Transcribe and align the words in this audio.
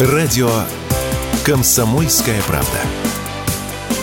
Радио 0.00 0.50
«Комсомольская 1.46 2.42
правда». 2.48 2.78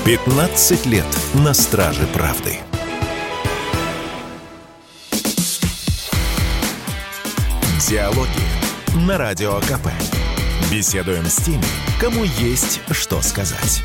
15 0.05 0.86
лет 0.86 1.04
на 1.44 1.54
страже 1.54 2.07
правды. 2.13 2.60
Диалоги 7.89 8.29
на 9.05 9.17
Радио 9.17 9.59
КП. 9.59 9.89
Беседуем 10.71 11.25
с 11.25 11.36
теми, 11.43 11.59
кому 12.00 12.23
есть 12.23 12.80
что 12.92 13.21
сказать. 13.21 13.84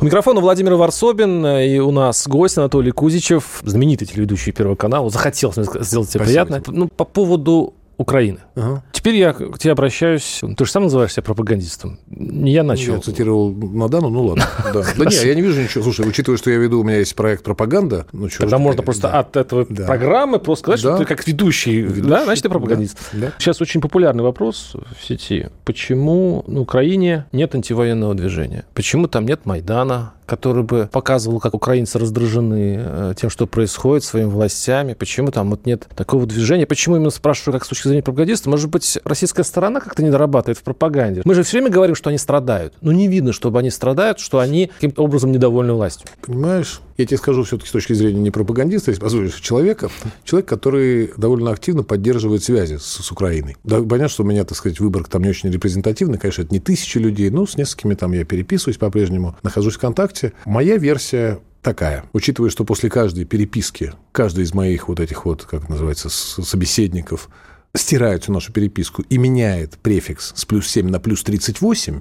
У 0.00 0.04
микрофона 0.04 0.42
Владимир 0.42 0.74
Варсобин, 0.74 1.46
и 1.46 1.78
у 1.78 1.92
нас 1.92 2.28
гость 2.28 2.58
Анатолий 2.58 2.90
Кузичев, 2.90 3.60
знаменитый 3.62 4.06
телеведущий 4.06 4.52
Первого 4.52 4.76
канала. 4.76 5.08
Захотелось 5.08 5.56
сделать 5.56 6.10
тебе 6.10 6.24
Спасибо 6.26 6.44
приятно. 6.44 6.62
Ну, 6.66 6.88
по 6.88 7.06
поводу 7.06 7.72
Украины. 7.96 8.38
Ага. 8.58 8.82
Теперь 8.92 9.16
я 9.16 9.32
к 9.32 9.58
тебе 9.58 9.72
обращаюсь. 9.72 10.40
Ты 10.56 10.64
же 10.64 10.70
сам 10.70 10.84
называешь 10.84 11.12
себя 11.12 11.22
пропагандистом. 11.22 11.98
Не 12.08 12.52
я 12.52 12.62
начал. 12.62 12.94
Я 12.94 13.00
цитировал 13.00 13.52
Надану, 13.52 14.08
ну 14.10 14.24
ладно. 14.24 14.44
Да, 14.74 14.82
да 14.96 15.04
не, 15.04 15.16
я 15.26 15.34
не 15.34 15.40
вижу 15.40 15.62
ничего. 15.62 15.82
Слушай, 15.84 16.06
учитывая, 16.06 16.36
что 16.36 16.50
я 16.50 16.58
веду, 16.58 16.80
у 16.80 16.84
меня 16.84 16.98
есть 16.98 17.14
проект 17.14 17.42
«Пропаганда». 17.42 18.06
Ну, 18.12 18.28
Тогда 18.28 18.58
можно 18.58 18.82
просто 18.82 19.10
от 19.10 19.36
этого 19.36 19.64
программы 19.64 20.38
просто 20.38 20.64
сказать, 20.64 20.80
что 20.80 20.98
ты 20.98 21.04
как 21.04 21.26
ведущий, 21.26 21.82
да, 21.82 22.24
значит, 22.24 22.42
ты 22.42 22.48
пропагандист. 22.48 22.98
Сейчас 23.38 23.60
очень 23.60 23.80
популярный 23.80 24.24
вопрос 24.24 24.74
в 25.00 25.06
сети. 25.06 25.48
Почему 25.64 26.44
на 26.46 26.60
Украине 26.60 27.26
нет 27.32 27.54
антивоенного 27.54 28.14
движения? 28.14 28.64
Почему 28.74 29.06
там 29.06 29.26
нет 29.26 29.46
Майдана, 29.46 30.12
который 30.28 30.62
бы 30.62 30.88
показывал, 30.92 31.40
как 31.40 31.54
украинцы 31.54 31.98
раздражены 31.98 32.76
э, 32.78 33.14
тем, 33.18 33.30
что 33.30 33.46
происходит, 33.46 34.04
своими 34.04 34.28
властями? 34.28 34.92
Почему 34.92 35.30
там 35.30 35.50
вот 35.50 35.64
нет 35.64 35.88
такого 35.96 36.26
движения? 36.26 36.66
Почему 36.66 36.96
именно 36.96 37.10
спрашиваю, 37.10 37.54
как 37.54 37.64
с 37.64 37.68
точки 37.68 37.88
зрения 37.88 38.02
пропагандиста? 38.02 38.47
Может 38.48 38.70
быть, 38.70 38.98
российская 39.04 39.44
сторона 39.44 39.80
как-то 39.80 40.02
не 40.02 40.10
дорабатывает 40.10 40.58
в 40.58 40.62
пропаганде? 40.62 41.22
Мы 41.24 41.34
же 41.34 41.42
все 41.42 41.58
время 41.58 41.70
говорим, 41.70 41.94
что 41.94 42.08
они 42.08 42.18
страдают. 42.18 42.74
Но 42.80 42.92
не 42.92 43.08
видно, 43.08 43.32
чтобы 43.32 43.58
они 43.58 43.70
страдают, 43.70 44.18
что 44.18 44.38
они 44.38 44.70
каким-то 44.74 45.02
образом 45.02 45.32
недовольны 45.32 45.74
властью. 45.74 46.08
Понимаешь? 46.22 46.80
Я 46.96 47.06
тебе 47.06 47.18
скажу 47.18 47.44
все-таки 47.44 47.68
с 47.68 47.72
точки 47.72 47.92
зрения 47.92 48.20
не 48.20 48.30
пропагандиста, 48.30 48.90
если 48.90 49.00
позволишь, 49.00 49.34
человека, 49.34 49.88
человек, 50.24 50.48
который 50.48 51.12
довольно 51.16 51.52
активно 51.52 51.84
поддерживает 51.84 52.42
связи 52.42 52.76
с, 52.76 52.82
с 52.82 53.12
Украиной. 53.12 53.56
Да, 53.62 53.76
понятно, 53.76 54.08
что 54.08 54.24
у 54.24 54.26
меня, 54.26 54.44
так 54.44 54.58
сказать, 54.58 54.80
выбор 54.80 55.04
там 55.04 55.22
не 55.22 55.28
очень 55.28 55.50
репрезентативный, 55.50 56.18
конечно, 56.18 56.42
это 56.42 56.52
не 56.52 56.58
тысячи 56.58 56.98
людей, 56.98 57.30
но 57.30 57.46
с 57.46 57.56
несколькими 57.56 57.94
там 57.94 58.12
я 58.12 58.24
переписываюсь 58.24 58.78
по-прежнему, 58.78 59.36
нахожусь 59.44 59.76
в 59.76 59.78
контакте. 59.78 60.32
Моя 60.44 60.76
версия 60.76 61.38
такая. 61.62 62.04
Учитывая, 62.12 62.50
что 62.50 62.64
после 62.64 62.90
каждой 62.90 63.24
переписки, 63.24 63.92
каждый 64.12 64.44
из 64.44 64.54
моих 64.54 64.88
вот 64.88 65.00
этих 65.00 65.24
вот, 65.24 65.44
как 65.44 65.68
называется, 65.68 66.08
собеседников 66.08 67.28
стирает 67.74 68.28
нашу 68.28 68.52
переписку 68.52 69.02
и 69.02 69.18
меняет 69.18 69.78
префикс 69.78 70.32
с 70.34 70.44
плюс 70.44 70.66
7 70.68 70.88
на 70.88 71.00
плюс 71.00 71.22
38, 71.22 72.00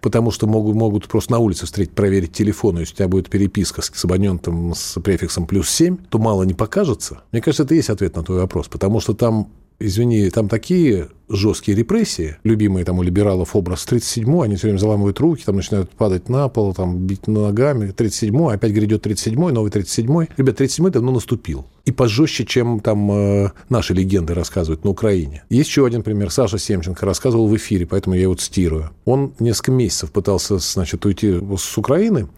потому 0.00 0.30
что 0.30 0.46
могут, 0.46 0.74
могут 0.74 1.08
просто 1.08 1.32
на 1.32 1.38
улице 1.38 1.66
встретить, 1.66 1.94
проверить 1.94 2.32
телефон, 2.32 2.78
и 2.78 2.80
если 2.80 2.94
у 2.94 2.96
тебя 2.96 3.08
будет 3.08 3.28
переписка 3.28 3.82
с, 3.82 3.90
с 3.94 4.04
абонентом 4.04 4.74
с 4.74 5.00
префиксом 5.00 5.46
плюс 5.46 5.68
7, 5.70 5.96
то 6.08 6.18
мало 6.18 6.44
не 6.44 6.54
покажется. 6.54 7.22
Мне 7.32 7.42
кажется, 7.42 7.64
это 7.64 7.74
и 7.74 7.78
есть 7.78 7.90
ответ 7.90 8.16
на 8.16 8.22
твой 8.22 8.38
вопрос, 8.38 8.68
потому 8.68 9.00
что 9.00 9.14
там 9.14 9.48
Извини, 9.80 10.30
там 10.30 10.48
такие 10.48 11.08
жесткие 11.28 11.76
репрессии, 11.76 12.36
любимые 12.44 12.84
там 12.84 12.98
у 12.98 13.02
либералов 13.02 13.56
образ 13.56 13.86
37-й, 13.90 14.44
они 14.44 14.56
все 14.56 14.68
время 14.68 14.78
заламывают 14.78 15.18
руки, 15.20 15.42
там 15.44 15.56
начинают 15.56 15.90
падать 15.90 16.28
на 16.28 16.48
пол, 16.48 16.74
там 16.74 16.98
бить 17.06 17.26
ногами, 17.26 17.92
37-й, 17.96 18.54
опять 18.54 18.72
грядет 18.72 19.06
37-й, 19.06 19.52
новый 19.52 19.70
37-й. 19.70 20.28
Ребят, 20.36 20.60
37-й 20.60 20.90
давно 20.90 21.12
наступил. 21.12 21.66
И 21.84 21.92
пожестче, 21.92 22.44
чем 22.44 22.80
там 22.80 23.10
э, 23.10 23.50
наши 23.68 23.94
легенды 23.94 24.34
рассказывают 24.34 24.84
на 24.84 24.90
Украине. 24.90 25.44
Есть 25.50 25.70
еще 25.70 25.86
один 25.86 26.02
пример. 26.02 26.30
Саша 26.30 26.58
Семченко 26.58 27.04
рассказывал 27.04 27.48
в 27.48 27.56
эфире, 27.56 27.86
поэтому 27.86 28.14
я 28.14 28.22
его 28.22 28.34
цитирую. 28.34 28.90
Он 29.04 29.34
несколько 29.38 29.72
месяцев 29.72 30.12
пытался, 30.12 30.58
значит, 30.58 31.04
уйти 31.04 31.40
с 31.58 31.76
Украины, 31.78 32.28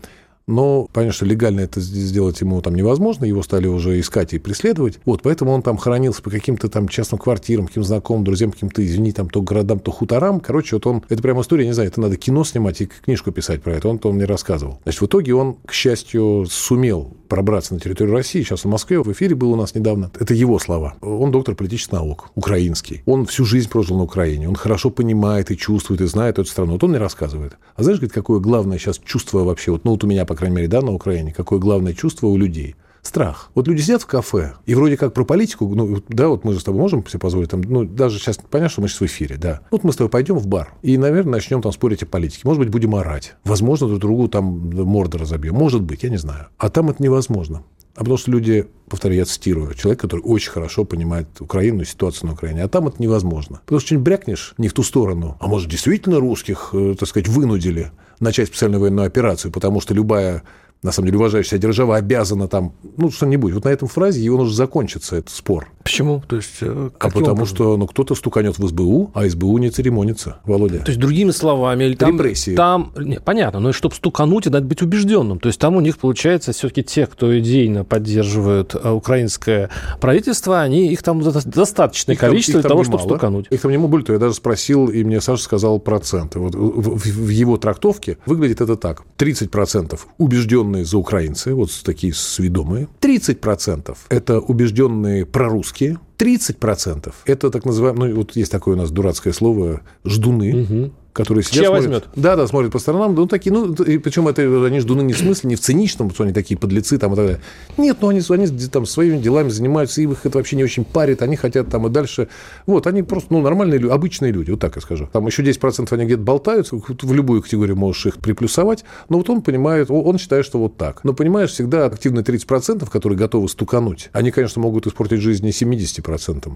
но 0.46 0.88
понятно, 0.92 1.12
что 1.12 1.26
легально 1.26 1.60
это 1.60 1.80
сделать 1.80 2.40
ему 2.40 2.60
там 2.62 2.74
невозможно, 2.74 3.24
его 3.24 3.42
стали 3.42 3.66
уже 3.66 3.98
искать 3.98 4.32
и 4.32 4.38
преследовать. 4.38 4.98
Вот, 5.04 5.22
поэтому 5.22 5.52
он 5.52 5.62
там 5.62 5.76
хоронился 5.76 6.22
по 6.22 6.30
каким-то 6.30 6.68
там 6.68 6.88
частным 6.88 7.18
квартирам, 7.18 7.66
каким-то 7.66 7.88
знакомым, 7.88 8.24
друзьям, 8.24 8.52
каким-то, 8.52 8.84
извини, 8.84 9.12
там 9.12 9.28
то 9.28 9.42
городам, 9.42 9.80
то 9.80 9.90
хуторам. 9.90 10.40
Короче, 10.40 10.76
вот 10.76 10.86
он, 10.86 11.02
это 11.08 11.22
прям 11.22 11.40
история, 11.40 11.66
не 11.66 11.72
знаю, 11.72 11.88
это 11.88 12.00
надо 12.00 12.16
кино 12.16 12.44
снимать 12.44 12.80
и 12.80 12.86
книжку 12.86 13.32
писать 13.32 13.62
про 13.62 13.74
это. 13.74 13.88
Он, 13.88 13.98
то 13.98 14.12
мне 14.12 14.24
рассказывал. 14.24 14.78
Значит, 14.84 15.00
в 15.00 15.06
итоге 15.06 15.34
он, 15.34 15.56
к 15.66 15.72
счастью, 15.72 16.46
сумел 16.48 17.12
пробраться 17.26 17.74
на 17.74 17.80
территорию 17.80 18.14
России. 18.14 18.42
Сейчас 18.42 18.64
в 18.64 18.68
Москве, 18.68 19.00
в 19.00 19.12
эфире 19.12 19.34
был 19.34 19.52
у 19.52 19.56
нас 19.56 19.74
недавно. 19.74 20.10
Это 20.18 20.32
его 20.32 20.58
слова. 20.58 20.94
Он 21.00 21.32
доктор 21.32 21.54
политических 21.54 21.92
наук, 21.92 22.30
украинский. 22.34 23.02
Он 23.04 23.26
всю 23.26 23.44
жизнь 23.44 23.68
прожил 23.68 23.96
на 23.96 24.04
Украине. 24.04 24.48
Он 24.48 24.54
хорошо 24.54 24.90
понимает 24.90 25.50
и 25.50 25.56
чувствует, 25.56 26.00
и 26.00 26.06
знает 26.06 26.38
эту 26.38 26.48
страну. 26.48 26.72
Вот 26.72 26.84
он 26.84 26.90
мне 26.90 26.98
рассказывает. 26.98 27.56
А 27.74 27.82
знаешь, 27.82 27.98
говорит, 27.98 28.14
какое 28.14 28.38
главное 28.38 28.78
сейчас 28.78 28.98
чувство 28.98 29.40
вообще, 29.40 29.72
вот, 29.72 29.84
ну 29.84 29.92
вот 29.92 30.04
у 30.04 30.06
меня, 30.06 30.24
по 30.24 30.35
крайней 30.36 30.56
мере, 30.56 30.68
да, 30.68 30.82
на 30.82 30.92
Украине, 30.92 31.32
какое 31.32 31.58
главное 31.58 31.94
чувство 31.94 32.28
у 32.28 32.36
людей? 32.36 32.76
Страх. 33.06 33.50
Вот 33.54 33.68
люди 33.68 33.82
сидят 33.82 34.02
в 34.02 34.06
кафе, 34.06 34.54
и 34.66 34.74
вроде 34.74 34.96
как 34.96 35.14
про 35.14 35.24
политику, 35.24 35.72
ну, 35.74 36.02
да, 36.08 36.28
вот 36.28 36.44
мы 36.44 36.54
же 36.54 36.60
с 36.60 36.64
тобой 36.64 36.80
можем 36.80 37.06
себе 37.06 37.20
позволить, 37.20 37.50
там, 37.50 37.60
ну, 37.60 37.84
даже 37.84 38.18
сейчас, 38.18 38.36
понятно, 38.36 38.68
что 38.68 38.82
мы 38.82 38.88
сейчас 38.88 39.00
в 39.00 39.06
эфире, 39.06 39.36
да. 39.36 39.60
Вот 39.70 39.84
мы 39.84 39.92
с 39.92 39.96
тобой 39.96 40.10
пойдем 40.10 40.38
в 40.38 40.46
бар, 40.48 40.72
и, 40.82 40.98
наверное, 40.98 41.32
начнем 41.32 41.62
там 41.62 41.72
спорить 41.72 42.02
о 42.02 42.06
политике. 42.06 42.42
Может 42.44 42.60
быть, 42.60 42.70
будем 42.70 42.96
орать. 42.96 43.36
Возможно, 43.44 43.86
друг 43.86 44.00
другу 44.00 44.28
там 44.28 44.44
морды 44.84 45.18
разобьем. 45.18 45.54
Может 45.54 45.82
быть, 45.82 46.02
я 46.02 46.10
не 46.10 46.16
знаю. 46.16 46.46
А 46.58 46.68
там 46.68 46.90
это 46.90 47.02
невозможно. 47.02 47.62
А 47.94 48.00
потому 48.00 48.18
что 48.18 48.30
люди, 48.30 48.66
повторяю, 48.88 49.20
я 49.20 49.24
цитирую, 49.24 49.72
человек, 49.74 50.00
который 50.00 50.20
очень 50.20 50.50
хорошо 50.50 50.84
понимает 50.84 51.28
Украину 51.40 51.82
и 51.82 51.86
ситуацию 51.86 52.26
на 52.26 52.34
Украине, 52.34 52.62
а 52.62 52.68
там 52.68 52.88
это 52.88 53.00
невозможно. 53.00 53.60
Потому 53.64 53.80
что 53.80 53.86
что-нибудь 53.86 54.04
брякнешь 54.04 54.54
не 54.58 54.68
в 54.68 54.74
ту 54.74 54.82
сторону, 54.82 55.36
а 55.40 55.46
может, 55.46 55.70
действительно 55.70 56.20
русских, 56.20 56.70
э, 56.74 56.94
так 56.98 57.08
сказать, 57.08 57.28
вынудили 57.28 57.92
начать 58.20 58.48
специальную 58.48 58.82
военную 58.82 59.06
операцию, 59.06 59.50
потому 59.50 59.80
что 59.80 59.94
любая 59.94 60.42
на 60.86 60.92
самом 60.92 61.06
деле, 61.06 61.18
уважающая 61.18 61.58
держава 61.58 61.96
обязана 61.96 62.46
там, 62.46 62.72
ну, 62.96 63.10
что-нибудь. 63.10 63.52
Вот 63.52 63.64
на 63.64 63.68
этом 63.70 63.88
фразе 63.88 64.22
его 64.22 64.38
нужно 64.38 64.54
закончиться, 64.54 65.16
этот 65.16 65.30
спор. 65.30 65.68
Почему? 65.86 66.22
То 66.28 66.36
есть, 66.36 66.50
э, 66.60 66.90
А 66.98 67.08
потому 67.08 67.26
образом? 67.32 67.46
что, 67.46 67.76
ну, 67.76 67.86
кто-то 67.86 68.14
стуканет 68.14 68.58
в 68.58 68.68
СБУ, 68.68 69.10
а 69.14 69.28
СБУ 69.28 69.58
не 69.58 69.70
церемонится, 69.70 70.36
Володя. 70.44 70.78
То 70.80 70.90
есть, 70.90 71.00
другими 71.00 71.30
словами, 71.30 71.84
или 71.84 71.94
там... 71.94 72.12
Репрессии. 72.16 72.54
Там, 72.54 72.92
не, 72.98 73.20
понятно, 73.20 73.60
но 73.60 73.72
чтобы 73.72 73.94
стукануть, 73.94 74.46
надо 74.46 74.66
быть 74.66 74.82
убежденным. 74.82 75.38
То 75.38 75.48
есть, 75.48 75.58
там 75.60 75.76
у 75.76 75.80
них, 75.80 75.98
получается, 75.98 76.52
все-таки 76.52 76.82
те, 76.82 77.06
кто 77.06 77.38
идейно 77.38 77.84
поддерживают 77.84 78.74
э, 78.74 78.90
украинское 78.90 79.70
правительство, 80.00 80.60
они, 80.60 80.88
их 80.92 81.02
там 81.02 81.20
до- 81.20 81.32
достаточное 81.48 82.14
Их 82.14 82.20
там- 82.20 82.30
количество 82.30 82.58
их 82.58 82.62
для 82.62 82.68
там 82.68 82.70
того, 82.70 82.84
чтобы 82.84 82.96
немало. 82.98 83.08
стукануть. 83.16 83.46
Их 83.50 83.60
там 83.60 83.70
не 83.70 83.78
более 83.78 84.04
того, 84.06 84.14
я 84.14 84.20
даже 84.20 84.34
спросил, 84.34 84.88
и 84.88 85.04
мне 85.04 85.20
Саша 85.20 85.42
сказал 85.42 85.78
проценты. 85.78 86.38
Вот 86.38 86.54
в, 86.54 86.96
в- 86.98 87.04
в 87.04 87.28
его 87.28 87.56
трактовке 87.56 88.18
выглядит 88.26 88.60
это 88.60 88.76
так. 88.76 89.02
30% 89.18 89.98
убежденные 90.18 90.84
за 90.84 90.98
украинцы, 90.98 91.54
вот 91.54 91.70
такие 91.84 92.12
сведомые. 92.14 92.88
30% 93.00 93.96
это 94.08 94.40
убежденные 94.40 95.24
прорусские 95.26 95.75
риски 95.76 95.96
30% 96.18 97.12
это 97.24 97.50
так 97.50 97.64
называемые, 97.64 98.10
ну 98.12 98.20
вот 98.20 98.36
есть 98.36 98.50
такое 98.52 98.74
у 98.74 98.78
нас 98.78 98.90
дурацкое 98.90 99.32
слово, 99.32 99.82
ждуны. 100.04 100.90
Которые 101.12 101.44
сидят, 101.44 101.54
Чья 101.54 101.68
смотрят- 101.68 101.86
возьмет? 101.86 102.08
Да, 102.14 102.36
да, 102.36 102.46
смотрят 102.46 102.72
по 102.72 102.78
сторонам. 102.78 103.14
Ну, 103.14 103.26
такие, 103.26 103.50
ну, 103.50 103.72
и 103.72 103.96
причем 103.96 104.28
это 104.28 104.42
они 104.66 104.80
ждуны 104.80 105.00
не 105.00 105.14
в 105.14 105.18
смысле, 105.18 105.48
не 105.48 105.56
в 105.56 105.60
циничном, 105.60 106.10
что 106.10 106.24
они 106.24 106.34
такие 106.34 106.58
подлецы 106.58 106.98
там 106.98 107.14
и 107.14 107.16
так 107.16 107.24
далее. 107.24 107.40
Нет, 107.78 107.96
ну, 108.02 108.08
они, 108.08 108.20
они 108.28 108.46
там 108.68 108.84
своими 108.84 109.16
делами 109.16 109.48
занимаются, 109.48 110.02
и 110.02 110.04
их 110.04 110.26
это 110.26 110.36
вообще 110.36 110.56
не 110.56 110.64
очень 110.64 110.84
парит, 110.84 111.22
они 111.22 111.36
хотят 111.36 111.70
там 111.70 111.86
и 111.86 111.90
дальше. 111.90 112.28
Вот, 112.66 112.86
они 112.86 113.02
просто, 113.02 113.32
ну, 113.32 113.40
нормальные 113.40 113.78
люди, 113.78 113.90
обычные 113.90 114.30
люди, 114.30 114.50
вот 114.50 114.60
так 114.60 114.76
я 114.76 114.82
скажу. 114.82 115.08
Там 115.10 115.26
еще 115.26 115.42
10% 115.42 115.90
они 115.90 116.04
где-то 116.04 116.20
болтаются, 116.20 116.76
в 116.76 117.14
любую 117.14 117.40
категорию 117.40 117.76
можешь 117.76 118.04
их 118.04 118.16
приплюсовать, 118.18 118.84
но 119.08 119.16
вот 119.16 119.30
он 119.30 119.40
понимает, 119.40 119.90
он 119.90 120.18
считает, 120.18 120.44
что 120.44 120.58
вот 120.58 120.76
так. 120.76 121.02
Но, 121.02 121.14
понимаешь, 121.14 121.50
всегда 121.50 121.86
активные 121.86 122.24
30%, 122.24 122.90
которые 122.90 123.16
готовы 123.18 123.48
стукануть, 123.48 124.10
они, 124.12 124.30
конечно, 124.30 124.60
могут 124.60 124.86
испортить 124.86 125.22
жизнь 125.22 125.46
и 125.46 125.50
70%. 125.50 126.05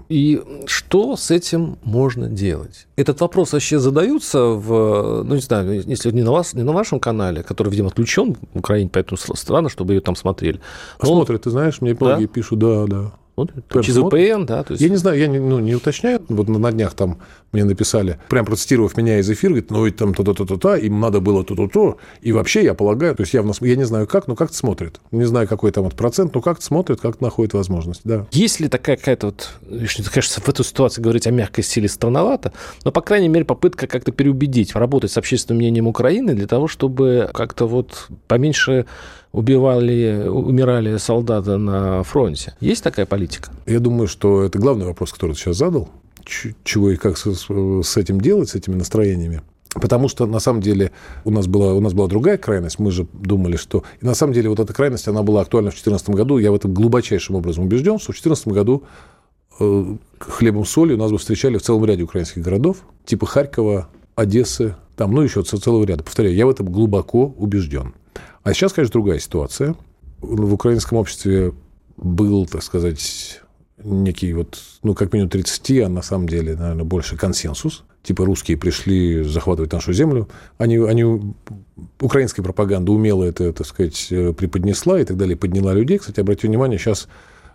И 0.09 0.41
что 0.65 1.15
с 1.15 1.31
этим 1.31 1.77
можно 1.83 2.27
делать? 2.27 2.87
Этот 2.95 3.21
вопрос 3.21 3.53
вообще 3.53 3.79
задаются 3.79 4.39
в, 4.43 5.23
ну, 5.23 5.35
не 5.35 5.41
знаю, 5.41 5.83
если 5.85 6.11
не 6.11 6.23
на, 6.23 6.31
вас, 6.31 6.53
не 6.53 6.63
на 6.63 6.71
вашем 6.71 6.99
канале, 6.99 7.43
который, 7.43 7.69
видимо, 7.69 7.87
отключен 7.89 8.35
в 8.53 8.59
Украине, 8.59 8.89
поэтому 8.91 9.17
странно, 9.17 9.69
чтобы 9.69 9.93
ее 9.93 10.01
там 10.01 10.15
смотрели. 10.15 10.59
Но 11.01 11.11
он- 11.11 11.17
Смотрят, 11.17 11.43
ты 11.43 11.49
знаешь, 11.49 11.81
мне 11.81 11.93
многие 11.99 12.27
пишут, 12.27 12.59
да, 12.59 12.85
да. 12.87 13.11
Прям 13.47 13.83
через? 13.83 13.97
VPN, 13.99 14.45
да, 14.45 14.63
то 14.63 14.73
есть... 14.73 14.81
Я 14.81 14.89
не 14.89 14.95
знаю, 14.95 15.19
я 15.19 15.27
не, 15.27 15.39
ну, 15.39 15.59
не 15.59 15.75
уточняю. 15.75 16.21
Вот 16.29 16.47
на, 16.47 16.71
днях 16.71 16.93
там 16.93 17.19
мне 17.51 17.63
написали, 17.63 18.17
прям 18.29 18.45
процитировав 18.45 18.95
меня 18.97 19.19
из 19.19 19.29
эфира, 19.29 19.51
говорит, 19.51 19.71
ну, 19.71 19.85
и 19.85 19.91
там 19.91 20.13
то-то-то-то, 20.13 20.75
им 20.75 20.99
надо 20.99 21.19
было 21.19 21.43
то-то-то. 21.43 21.97
И 22.21 22.31
вообще, 22.31 22.63
я 22.63 22.73
полагаю, 22.73 23.15
то 23.15 23.21
есть 23.21 23.33
явно, 23.33 23.53
я 23.61 23.75
не 23.75 23.83
знаю 23.83 24.07
как, 24.07 24.27
но 24.27 24.35
как-то 24.35 24.55
смотрят. 24.55 25.01
Не 25.11 25.25
знаю, 25.25 25.47
какой 25.47 25.71
там 25.71 25.83
вот 25.83 25.95
процент, 25.95 26.33
но 26.33 26.41
как-то 26.41 26.63
смотрят, 26.63 27.01
как-то 27.01 27.23
находят 27.23 27.53
возможность, 27.53 28.01
да. 28.03 28.25
Есть 28.31 28.59
ли 28.59 28.67
такая 28.67 28.97
какая-то 28.97 29.27
вот, 29.27 29.49
конечно, 29.69 30.41
в 30.41 30.49
эту 30.49 30.63
ситуацию 30.63 31.03
говорить 31.03 31.27
о 31.27 31.31
мягкой 31.31 31.63
силе 31.63 31.89
странновато, 31.89 32.53
но, 32.83 32.91
по 32.91 33.01
крайней 33.01 33.27
мере, 33.27 33.45
попытка 33.45 33.87
как-то 33.87 34.11
переубедить, 34.11 34.75
работать 34.75 35.11
с 35.11 35.17
общественным 35.17 35.57
мнением 35.57 35.87
Украины 35.87 36.33
для 36.33 36.47
того, 36.47 36.67
чтобы 36.67 37.29
как-то 37.33 37.67
вот 37.67 38.07
поменьше 38.27 38.85
убивали, 39.31 40.27
умирали 40.27 40.97
солдаты 40.97 41.57
на 41.57 42.03
фронте. 42.03 42.53
Есть 42.59 42.83
такая 42.83 43.05
политика? 43.05 43.51
Я 43.65 43.79
думаю, 43.79 44.07
что 44.07 44.43
это 44.43 44.59
главный 44.59 44.85
вопрос, 44.85 45.13
который 45.13 45.33
ты 45.33 45.39
сейчас 45.39 45.57
задал. 45.57 45.89
чего 46.63 46.91
и 46.91 46.97
как 46.97 47.17
с, 47.17 47.97
этим 47.97 48.21
делать, 48.21 48.49
с 48.49 48.55
этими 48.55 48.75
настроениями. 48.75 49.41
Потому 49.73 50.09
что, 50.09 50.25
на 50.25 50.39
самом 50.39 50.61
деле, 50.61 50.91
у 51.23 51.31
нас, 51.31 51.47
была, 51.47 51.73
у 51.73 51.79
нас 51.79 51.93
была 51.93 52.07
другая 52.07 52.37
крайность. 52.37 52.77
Мы 52.77 52.91
же 52.91 53.07
думали, 53.13 53.55
что... 53.55 53.83
И 54.01 54.05
на 54.05 54.15
самом 54.15 54.33
деле, 54.33 54.49
вот 54.49 54.59
эта 54.59 54.73
крайность, 54.73 55.07
она 55.07 55.23
была 55.23 55.41
актуальна 55.41 55.71
в 55.71 55.75
2014 55.75 56.09
году. 56.09 56.37
Я 56.39 56.51
в 56.51 56.55
этом 56.55 56.73
глубочайшим 56.73 57.35
образом 57.35 57.63
убежден, 57.63 57.97
что 57.97 58.11
в 58.11 58.15
2014 58.15 58.47
году 58.49 58.83
э, 59.61 59.95
хлебом 60.19 60.65
соли 60.65 60.93
у 60.93 60.97
нас 60.97 61.09
бы 61.09 61.17
встречали 61.17 61.57
в 61.57 61.61
целом 61.61 61.85
ряде 61.85 62.03
украинских 62.03 62.41
городов, 62.41 62.79
типа 63.05 63.25
Харькова, 63.25 63.87
Одессы, 64.15 64.75
там, 64.97 65.13
ну, 65.13 65.21
еще 65.21 65.41
целого 65.41 65.85
ряда. 65.85 66.03
Повторяю, 66.03 66.35
я 66.35 66.45
в 66.45 66.49
этом 66.49 66.69
глубоко 66.69 67.33
убежден. 67.37 67.93
А 68.43 68.53
сейчас, 68.53 68.73
конечно, 68.73 68.93
другая 68.93 69.19
ситуация. 69.19 69.75
В 70.19 70.53
украинском 70.53 70.97
обществе 70.97 71.53
был, 71.97 72.45
так 72.47 72.63
сказать, 72.63 73.41
некий 73.83 74.33
вот, 74.33 74.59
ну, 74.83 74.93
как 74.93 75.13
минимум 75.13 75.29
30, 75.29 75.79
а 75.81 75.89
на 75.89 76.01
самом 76.01 76.27
деле, 76.27 76.55
наверное, 76.55 76.83
больше 76.83 77.17
консенсус. 77.17 77.83
Типа 78.03 78.25
русские 78.25 78.57
пришли 78.57 79.23
захватывать 79.23 79.71
нашу 79.71 79.93
землю. 79.93 80.27
Они, 80.57 80.77
они 80.77 81.33
украинская 81.99 82.43
пропаганда 82.43 82.91
умело 82.91 83.23
это, 83.23 83.53
так 83.53 83.67
сказать, 83.67 84.07
преподнесла 84.09 84.99
и 84.99 85.05
так 85.05 85.17
далее, 85.17 85.37
подняла 85.37 85.73
людей. 85.73 85.99
Кстати, 85.99 86.19
обратите 86.19 86.47
внимание, 86.47 86.79
сейчас 86.79 87.07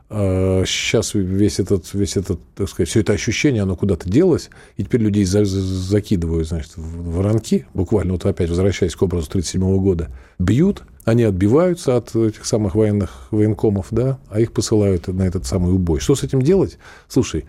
сейчас 0.08 1.14
а, 1.14 1.19
весь 1.19 1.58
этот, 1.58 1.93
весь 1.93 2.17
этот, 2.17 2.41
так 2.55 2.69
сказать, 2.69 2.88
все 2.88 3.00
это 3.00 3.12
ощущение, 3.12 3.62
оно 3.62 3.75
куда-то 3.75 4.08
делось, 4.08 4.50
и 4.76 4.85
теперь 4.85 5.00
людей 5.00 5.25
за, 5.25 5.44
за, 5.44 5.61
закидывают, 5.61 6.49
значит, 6.49 6.76
в 6.76 7.17
воронки, 7.17 7.67
буквально, 7.75 8.12
вот 8.12 8.25
опять 8.25 8.49
возвращаясь 8.49 8.94
к 8.94 9.03
образу 9.03 9.26
1937 9.29 9.82
года, 9.82 10.11
бьют, 10.38 10.82
они 11.05 11.25
отбиваются 11.25 11.97
от 11.97 12.14
этих 12.14 12.47
самых 12.47 12.75
военных 12.76 13.29
военкомов, 13.32 13.87
да, 13.91 14.19
а 14.29 14.41
их 14.41 14.53
посылают 14.53 15.08
на 15.08 15.23
этот 15.23 15.44
самый 15.44 15.73
убой. 15.73 15.99
Что 15.99 16.14
с 16.14 16.23
этим 16.23 16.41
делать? 16.43 16.79
Слушай, 17.08 17.47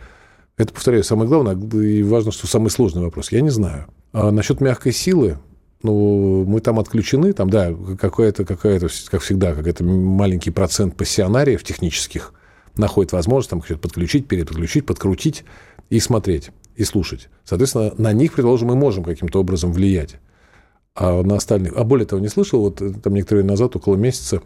это, 0.58 0.74
повторяю, 0.74 1.04
самое 1.04 1.30
главное, 1.30 1.56
и 1.80 2.02
важно, 2.02 2.32
что 2.32 2.48
самый 2.48 2.70
сложный 2.70 3.04
вопрос. 3.04 3.32
Я 3.32 3.42
не 3.42 3.52
знаю. 3.52 3.86
А 4.14 4.32
насчет 4.32 4.62
мягкой 4.62 4.94
силы, 4.94 5.38
ну, 5.84 6.44
мы 6.46 6.60
там 6.62 6.80
отключены, 6.80 7.34
там, 7.34 7.50
да, 7.52 7.74
какая-то, 8.00 8.46
какая-то, 8.46 8.88
как 9.10 9.22
всегда, 9.22 9.54
какой-то 9.54 9.84
маленький 9.84 10.50
процент 10.50 10.96
пассионариев 10.96 11.64
технических, 11.64 12.34
находит 12.78 13.12
возможность 13.12 13.50
там, 13.50 13.62
подключить, 13.62 14.28
переподключить, 14.28 14.86
подкрутить 14.86 15.44
и 15.90 16.00
смотреть, 16.00 16.52
и 16.76 16.84
слушать. 16.84 17.30
Соответственно, 17.44 17.94
на 17.98 18.14
них, 18.14 18.34
предположим, 18.34 18.70
мы 18.70 18.76
можем 18.76 19.04
каким-то 19.04 19.40
образом 19.40 19.72
влиять. 19.72 20.18
А 20.96 21.22
на 21.24 21.36
остальных... 21.36 21.74
А 21.76 21.84
более 21.84 22.08
того, 22.08 22.22
не 22.22 22.28
слышал, 22.28 22.62
вот 22.62 22.82
э, 22.82 22.92
там 22.92 23.14
некоторые 23.14 23.46
назад, 23.46 23.76
около 23.76 23.96
месяца, 23.96 24.42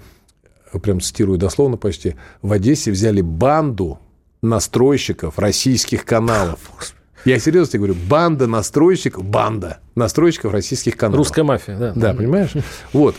э, 0.73 0.79
прям 0.79 0.99
цитирую 0.99 1.37
дословно 1.37 1.77
почти, 1.77 2.15
в 2.41 2.51
Одессе 2.51 2.91
взяли 2.91 3.21
банду 3.21 3.99
настройщиков 4.41 5.39
российских 5.39 6.03
каналов. 6.03 6.59
Я 7.25 7.39
серьезно 7.39 7.71
тебе 7.71 7.79
говорю, 7.79 7.95
банда 8.09 8.47
настройщиков, 8.47 9.23
банда 9.23 9.79
настройщиков 9.95 10.51
российских 10.51 10.97
каналов. 10.97 11.19
Русская 11.19 11.43
мафия, 11.43 11.77
да. 11.77 11.93
Да, 11.95 12.13
понимаешь? 12.13 12.51
Вот. 12.93 13.15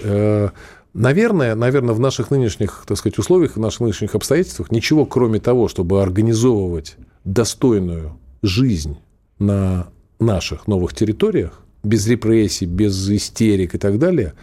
Наверное, 0.95 1.55
наверное, 1.55 1.95
в 1.95 2.01
наших 2.01 2.31
нынешних, 2.31 2.85
так 2.87 2.99
сказать, 2.99 3.19
условиях, 3.19 3.57
в 3.57 3.61
наших 3.61 3.81
нынешних 3.81 4.15
обстоятельствах 4.15 4.71
ничего, 4.71 5.07
кроме 5.07 5.41
того, 5.41 5.69
чтобы 5.69 6.03
организовывать 6.03 6.97
достойную 7.25 8.19
жизнь 8.43 8.99
на 9.39 9.89
наших 10.19 10.67
новых 10.67 10.95
территориях, 10.95 11.63
без 11.83 12.07
репрессий, 12.07 12.67
без 12.67 13.09
истерик 13.11 13.75
и 13.75 13.79
так 13.79 13.99
далее, 13.99 14.35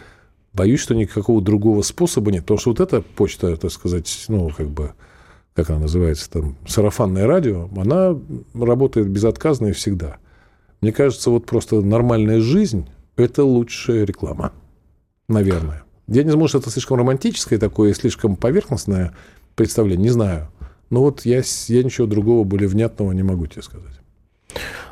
боюсь, 0.52 0.80
что 0.80 0.94
никакого 0.94 1.40
другого 1.40 1.82
способа 1.82 2.32
нет. 2.32 2.42
Потому 2.42 2.58
что 2.58 2.70
вот 2.70 2.80
эта 2.80 3.00
почта, 3.00 3.56
так 3.56 3.70
сказать, 3.70 4.24
ну, 4.28 4.50
как 4.50 4.68
бы, 4.68 4.92
как 5.54 5.70
она 5.70 5.80
называется, 5.80 6.28
там, 6.30 6.56
сарафанное 6.66 7.26
радио, 7.26 7.68
она 7.76 8.18
работает 8.54 9.08
безотказно 9.08 9.68
и 9.68 9.72
всегда. 9.72 10.18
Мне 10.80 10.92
кажется, 10.92 11.30
вот 11.30 11.46
просто 11.46 11.80
нормальная 11.80 12.40
жизнь– 12.40 12.88
это 13.16 13.44
лучшая 13.44 14.04
реклама. 14.04 14.52
Наверное. 15.28 15.84
Я 16.10 16.24
не 16.24 16.30
знаю, 16.30 16.40
может, 16.40 16.56
это 16.56 16.70
слишком 16.70 16.98
романтическое 16.98 17.58
такое, 17.58 17.94
слишком 17.94 18.36
поверхностное 18.36 19.14
представление, 19.54 20.02
не 20.02 20.10
знаю. 20.10 20.48
Но 20.90 21.02
вот 21.02 21.24
я, 21.24 21.42
я 21.68 21.82
ничего 21.84 22.06
другого 22.06 22.44
более 22.44 22.68
внятного 22.68 23.12
не 23.12 23.22
могу 23.22 23.46
тебе 23.46 23.62
сказать. 23.62 24.00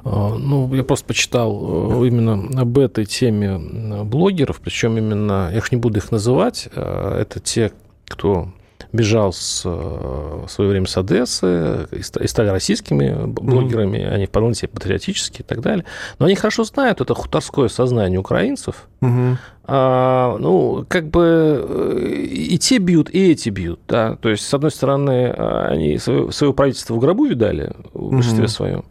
А, 0.05 0.37
ну, 0.37 0.73
я 0.75 0.85
просто 0.85 1.06
почитал 1.06 2.03
э, 2.03 2.06
именно 2.06 2.61
об 2.61 2.79
этой 2.79 3.05
теме 3.05 3.59
блогеров, 4.05 4.61
причем 4.61 4.97
именно, 4.97 5.50
я 5.50 5.59
их 5.59 5.73
не 5.73 5.79
буду 5.79 5.99
их 5.99 6.12
называть, 6.12 6.69
а 6.73 7.20
это 7.20 7.41
те, 7.41 7.73
кто 8.06 8.53
бежал 8.93 9.32
с, 9.32 9.62
э, 9.64 9.69
в 9.69 10.49
свое 10.49 10.70
время 10.70 10.87
с 10.87 10.96
Одессы 10.96 11.88
и 11.93 12.26
стали 12.26 12.49
российскими 12.49 13.26
блогерами, 13.26 13.99
mm-hmm. 13.99 14.14
они 14.14 14.26
вполне 14.26 14.55
себе 14.55 14.69
патриотические 14.69 15.40
и 15.40 15.43
так 15.43 15.61
далее. 15.61 15.85
Но 16.19 16.26
они 16.26 16.35
хорошо 16.35 16.64
знают 16.64 17.00
это 17.00 17.14
хуторское 17.14 17.69
сознание 17.69 18.19
украинцев. 18.19 18.88
Mm-hmm. 19.00 19.37
А, 19.64 20.37
ну, 20.38 20.87
как 20.88 21.08
бы 21.11 21.67
э, 21.69 22.25
и 22.25 22.58
те 22.58 22.79
бьют, 22.79 23.11
и 23.11 23.32
эти 23.32 23.50
бьют. 23.50 23.81
Да? 23.87 24.17
То 24.17 24.31
есть, 24.31 24.46
с 24.46 24.55
одной 24.55 24.70
стороны, 24.70 25.31
они 25.31 25.99
свое, 25.99 26.32
свое 26.32 26.55
правительство 26.55 26.94
в 26.94 26.99
гробу 26.99 27.26
видали 27.26 27.73
в 27.93 28.12
большинстве 28.12 28.44
mm-hmm. 28.44 28.49
своем. 28.49 28.84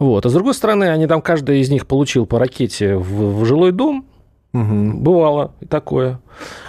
Вот. 0.00 0.24
А 0.26 0.28
с 0.28 0.32
другой 0.32 0.54
стороны, 0.54 0.84
они 0.84 1.06
там, 1.06 1.20
каждый 1.22 1.60
из 1.60 1.70
них 1.70 1.86
получил 1.86 2.26
по 2.26 2.38
ракете 2.38 2.96
в, 2.96 3.40
в 3.40 3.44
жилой 3.44 3.70
дом, 3.70 4.06
Угу. 4.52 4.94
Бывало 4.94 5.54
такое. 5.68 6.20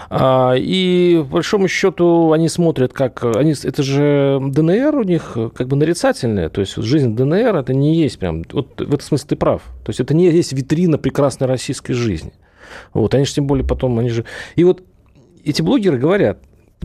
А, 0.10 0.54
и, 0.56 1.18
по 1.24 1.36
большому 1.36 1.68
счету, 1.68 2.32
они 2.32 2.48
смотрят, 2.48 2.94
как... 2.94 3.24
Они, 3.24 3.54
это 3.64 3.82
же 3.82 4.40
ДНР 4.42 4.96
у 4.98 5.04
них 5.04 5.38
как 5.56 5.68
бы 5.68 5.76
нарицательная. 5.76 6.50
То 6.50 6.62
есть 6.62 6.76
жизнь 6.76 7.16
ДНР 7.16 7.56
это 7.56 7.74
не 7.74 7.96
есть 7.96 8.20
прям... 8.20 8.44
Вот 8.52 8.80
в 8.80 8.94
этом 8.94 9.02
смысле 9.02 9.28
ты 9.30 9.36
прав. 9.36 9.64
То 9.84 9.90
есть 9.90 10.00
это 10.00 10.14
не 10.14 10.30
есть 10.30 10.54
витрина 10.54 10.98
прекрасной 10.98 11.48
российской 11.48 11.94
жизни. 11.94 12.34
Вот, 12.94 13.16
они 13.16 13.26
же 13.26 13.34
тем 13.34 13.48
более 13.48 13.66
потом... 13.66 13.98
Они 13.98 14.10
же... 14.10 14.26
И 14.56 14.64
вот 14.64 14.84
эти 15.44 15.62
блогеры 15.62 15.98
говорят, 15.98 16.40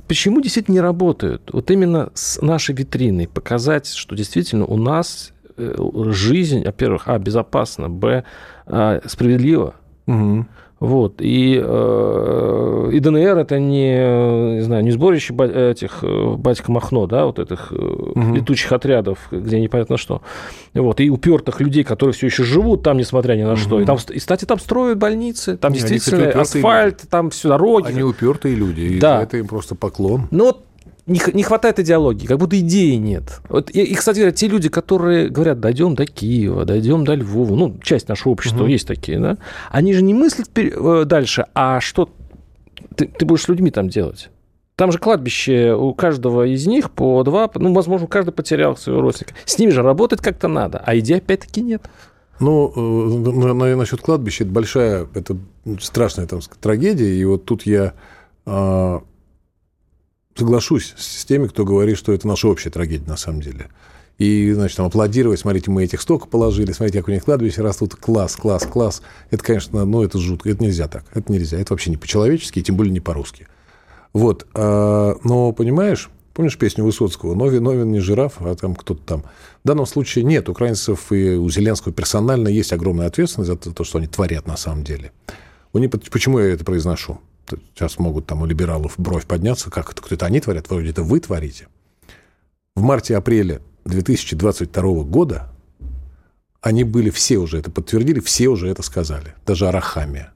почему 0.08 0.40
действительно 0.40 0.74
не 0.74 0.80
работают? 0.80 1.50
Вот 1.52 1.70
именно 1.70 2.10
с 2.14 2.40
нашей 2.40 2.74
витриной 2.74 3.28
показать, 3.28 3.88
что 3.88 4.16
действительно 4.16 4.64
у 4.64 4.76
нас 4.76 5.32
э, 5.58 5.74
жизнь, 6.10 6.64
во-первых, 6.64 7.08
а, 7.08 7.18
безопасна, 7.18 7.90
б, 7.90 8.24
а, 8.66 9.00
справедлива. 9.04 9.74
Угу. 10.06 10.46
Вот. 10.78 11.20
И, 11.20 11.58
э, 11.62 12.90
и 12.92 13.00
ДНР 13.00 13.38
это 13.38 13.58
не, 13.58 14.56
не 14.56 14.60
знаю, 14.60 14.84
не 14.84 14.90
сборище 14.90 15.34
этих 15.34 16.00
э, 16.02 16.34
батька 16.36 16.70
Махно, 16.70 17.06
да, 17.06 17.24
вот 17.24 17.38
этих 17.38 17.72
угу. 17.72 18.34
летучих 18.34 18.70
отрядов, 18.72 19.18
где 19.30 19.58
непонятно 19.58 19.96
что. 19.96 20.20
Вот. 20.74 21.00
И 21.00 21.08
упертых 21.08 21.60
людей, 21.60 21.82
которые 21.82 22.12
все 22.12 22.26
еще 22.26 22.44
живут 22.44 22.82
там, 22.82 22.98
несмотря 22.98 23.34
ни 23.34 23.42
на 23.42 23.52
угу. 23.52 23.56
что. 23.56 23.80
И, 23.80 23.86
там, 23.86 23.96
и, 24.10 24.18
кстати, 24.18 24.44
там 24.44 24.58
строят 24.58 24.98
больницы, 24.98 25.56
там 25.56 25.72
не, 25.72 25.78
действительно 25.78 26.28
асфальт, 26.40 27.00
люди. 27.00 27.10
там 27.10 27.30
все 27.30 27.48
дороги. 27.48 27.88
Они 27.88 28.02
упертые 28.02 28.54
люди, 28.54 28.80
и 28.80 28.98
да. 28.98 29.22
это 29.22 29.38
им 29.38 29.46
просто 29.46 29.74
поклон. 29.74 30.28
Ну 30.30 30.46
вот 30.46 30.66
не, 31.06 31.20
не 31.32 31.42
хватает 31.42 31.78
идеологии, 31.78 32.26
как 32.26 32.38
будто 32.38 32.58
идеи 32.58 32.94
нет. 32.94 33.40
Вот, 33.48 33.70
и, 33.70 33.82
и, 33.82 33.94
кстати 33.94 34.18
говоря, 34.18 34.32
те 34.32 34.48
люди, 34.48 34.68
которые 34.68 35.28
говорят, 35.28 35.60
дойдем 35.60 35.94
до 35.94 36.04
Киева, 36.04 36.64
дойдем 36.64 37.04
до 37.04 37.14
Львова, 37.14 37.54
ну, 37.54 37.78
часть 37.82 38.08
нашего 38.08 38.32
общества 38.32 38.62
угу. 38.62 38.70
есть 38.70 38.86
такие, 38.86 39.18
да, 39.20 39.38
они 39.70 39.92
же 39.92 40.02
не 40.02 40.14
мыслят 40.14 40.48
э, 40.56 41.04
дальше, 41.04 41.46
а 41.54 41.80
что 41.80 42.10
ты, 42.96 43.06
ты 43.06 43.24
будешь 43.24 43.42
с 43.42 43.48
людьми 43.48 43.70
там 43.70 43.88
делать? 43.88 44.30
Там 44.74 44.92
же 44.92 44.98
кладбище 44.98 45.74
у 45.74 45.94
каждого 45.94 46.46
из 46.46 46.66
них 46.66 46.90
по 46.90 47.22
два, 47.22 47.50
ну, 47.54 47.72
возможно, 47.72 48.06
каждый 48.06 48.32
потерял 48.32 48.76
своего 48.76 49.00
родственника. 49.00 49.34
С 49.46 49.58
ними 49.58 49.70
же 49.70 49.82
работать 49.82 50.20
как-то 50.20 50.48
надо, 50.48 50.82
а 50.84 50.98
идей 50.98 51.18
опять-таки 51.18 51.62
нет. 51.62 51.82
Ну, 52.40 52.72
э, 52.76 53.74
насчет 53.76 54.00
кладбища, 54.00 54.44
это 54.44 54.52
большая, 54.52 55.06
это 55.14 55.36
страшная 55.80 56.26
там 56.26 56.40
трагедия, 56.60 57.14
и 57.14 57.24
вот 57.24 57.44
тут 57.44 57.64
я 57.64 57.94
а, 58.44 59.02
соглашусь 60.36 60.94
с 60.96 61.24
теми, 61.24 61.46
кто 61.46 61.64
говорит, 61.64 61.96
что 61.96 62.12
это 62.12 62.28
наша 62.28 62.48
общая 62.48 62.70
трагедия 62.70 63.08
на 63.08 63.16
самом 63.16 63.40
деле. 63.40 63.68
И, 64.18 64.50
значит, 64.52 64.78
там 64.78 64.86
аплодировать, 64.86 65.40
смотрите, 65.40 65.70
мы 65.70 65.84
этих 65.84 66.00
столько 66.00 66.26
положили, 66.26 66.72
смотрите, 66.72 67.00
как 67.00 67.08
у 67.08 67.10
них 67.10 67.24
кладбище 67.24 67.60
растут, 67.60 67.96
класс, 67.96 68.34
класс, 68.36 68.64
класс. 68.64 69.02
Это, 69.30 69.44
конечно, 69.44 69.84
ну, 69.84 70.02
это 70.02 70.18
жутко, 70.18 70.48
это 70.48 70.62
нельзя 70.62 70.88
так, 70.88 71.04
это 71.14 71.30
нельзя, 71.30 71.58
это 71.58 71.74
вообще 71.74 71.90
не 71.90 71.98
по-человечески, 71.98 72.62
тем 72.62 72.76
более 72.76 72.92
не 72.92 73.00
по-русски. 73.00 73.46
Вот, 74.14 74.46
а, 74.54 75.16
но, 75.22 75.52
понимаешь, 75.52 76.08
помнишь 76.32 76.56
песню 76.56 76.84
Высоцкого 76.84 77.34
«Новин, 77.34 77.62
Новин, 77.62 77.92
не 77.92 78.00
жираф, 78.00 78.40
а 78.40 78.54
там 78.54 78.74
кто-то 78.74 79.02
там». 79.02 79.22
В 79.62 79.68
данном 79.68 79.84
случае 79.84 80.24
нет, 80.24 80.48
украинцев 80.48 81.12
и 81.12 81.34
у 81.34 81.50
Зеленского 81.50 81.92
персонально 81.92 82.48
есть 82.48 82.72
огромная 82.72 83.08
ответственность 83.08 83.50
за 83.50 83.56
то, 83.72 83.84
что 83.84 83.98
они 83.98 84.06
творят 84.06 84.46
на 84.46 84.56
самом 84.56 84.82
деле. 84.82 85.12
У 85.74 85.78
них, 85.78 85.90
почему 85.90 86.38
я 86.38 86.54
это 86.54 86.64
произношу? 86.64 87.20
Сейчас 87.74 87.98
могут 87.98 88.26
там 88.26 88.42
у 88.42 88.46
либералов 88.46 88.94
бровь 88.96 89.26
подняться, 89.26 89.70
как 89.70 89.92
это 89.92 90.02
кто-то 90.02 90.26
они 90.26 90.40
творят, 90.40 90.68
вроде 90.68 90.90
это 90.90 91.02
вы 91.02 91.20
творите. 91.20 91.68
В 92.74 92.82
марте-апреле 92.82 93.62
2022 93.84 95.02
года 95.04 95.52
они 96.60 96.84
были 96.84 97.10
все 97.10 97.38
уже 97.38 97.58
это 97.58 97.70
подтвердили, 97.70 98.20
все 98.20 98.48
уже 98.48 98.68
это 98.68 98.82
сказали, 98.82 99.34
даже 99.46 99.68
Арахамия. 99.68 100.32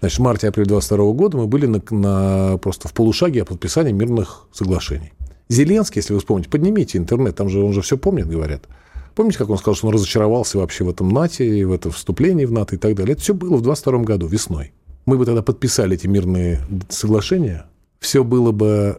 Значит, 0.00 0.18
в 0.18 0.22
марте-апреле 0.22 0.68
2022 0.68 1.12
года 1.12 1.36
мы 1.36 1.46
были 1.46 1.66
на, 1.66 1.82
на, 1.90 2.58
просто 2.58 2.86
в 2.88 2.92
полушаге 2.92 3.42
о 3.42 3.44
подписании 3.44 3.92
мирных 3.92 4.46
соглашений. 4.52 5.12
Зеленский, 5.48 5.98
если 6.00 6.12
вы 6.12 6.20
вспомните, 6.20 6.50
поднимите 6.50 6.98
интернет, 6.98 7.34
там 7.34 7.48
же 7.48 7.60
он 7.60 7.72
же 7.72 7.82
все 7.82 7.98
помнит, 7.98 8.28
говорят. 8.28 8.66
Помните, 9.14 9.38
как 9.38 9.50
он 9.50 9.58
сказал, 9.58 9.74
что 9.74 9.88
он 9.88 9.94
разочаровался 9.94 10.58
вообще 10.58 10.84
в 10.84 10.90
этом 10.90 11.08
НАТО, 11.08 11.42
и 11.42 11.64
в 11.64 11.72
этом 11.72 11.90
вступлении 11.90 12.44
в 12.44 12.52
НАТО 12.52 12.76
и 12.76 12.78
так 12.78 12.94
далее? 12.94 13.14
Это 13.14 13.22
все 13.22 13.34
было 13.34 13.56
в 13.56 13.62
22 13.62 13.98
году, 14.04 14.28
весной. 14.28 14.72
Мы 15.08 15.16
бы 15.16 15.24
тогда 15.24 15.40
подписали 15.40 15.94
эти 15.94 16.06
мирные 16.06 16.60
соглашения, 16.90 17.64
все 17.98 18.22
было 18.22 18.52
бы, 18.52 18.98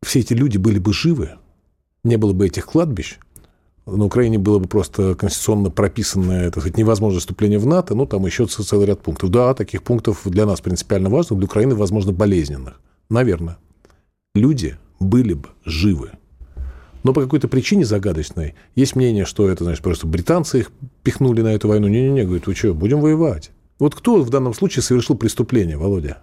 все 0.00 0.20
эти 0.20 0.32
люди 0.32 0.58
были 0.58 0.78
бы 0.78 0.92
живы, 0.92 1.30
не 2.04 2.18
было 2.18 2.32
бы 2.32 2.46
этих 2.46 2.66
кладбищ, 2.66 3.18
на 3.84 4.04
Украине 4.04 4.38
было 4.38 4.60
бы 4.60 4.68
просто 4.68 5.16
конституционно 5.16 5.70
прописанное, 5.70 6.52
так 6.52 6.62
сказать, 6.62 6.78
невозможное 6.78 7.18
вступление 7.18 7.58
в 7.58 7.66
НАТО, 7.66 7.96
ну, 7.96 8.06
там 8.06 8.24
еще 8.26 8.46
целый 8.46 8.86
ряд 8.86 9.02
пунктов. 9.02 9.32
Да, 9.32 9.52
таких 9.54 9.82
пунктов 9.82 10.20
для 10.24 10.46
нас 10.46 10.60
принципиально 10.60 11.10
важных, 11.10 11.40
для 11.40 11.46
Украины, 11.46 11.74
возможно, 11.74 12.12
болезненных. 12.12 12.80
Наверное. 13.08 13.58
Люди 14.36 14.76
были 15.00 15.32
бы 15.32 15.48
живы. 15.64 16.12
Но 17.02 17.12
по 17.12 17.22
какой-то 17.22 17.48
причине 17.48 17.84
загадочной 17.84 18.54
есть 18.76 18.94
мнение, 18.94 19.24
что 19.24 19.48
это, 19.48 19.64
значит, 19.64 19.82
просто 19.82 20.06
британцы 20.06 20.60
их 20.60 20.70
пихнули 21.02 21.42
на 21.42 21.48
эту 21.48 21.66
войну. 21.66 21.88
Не-не-не, 21.88 22.22
говорят, 22.22 22.46
вы 22.46 22.54
что, 22.54 22.72
будем 22.72 23.00
воевать. 23.00 23.50
Вот 23.80 23.96
кто 23.96 24.20
в 24.20 24.30
данном 24.30 24.54
случае 24.54 24.82
совершил 24.82 25.16
преступление, 25.16 25.76
Володя? 25.76 26.18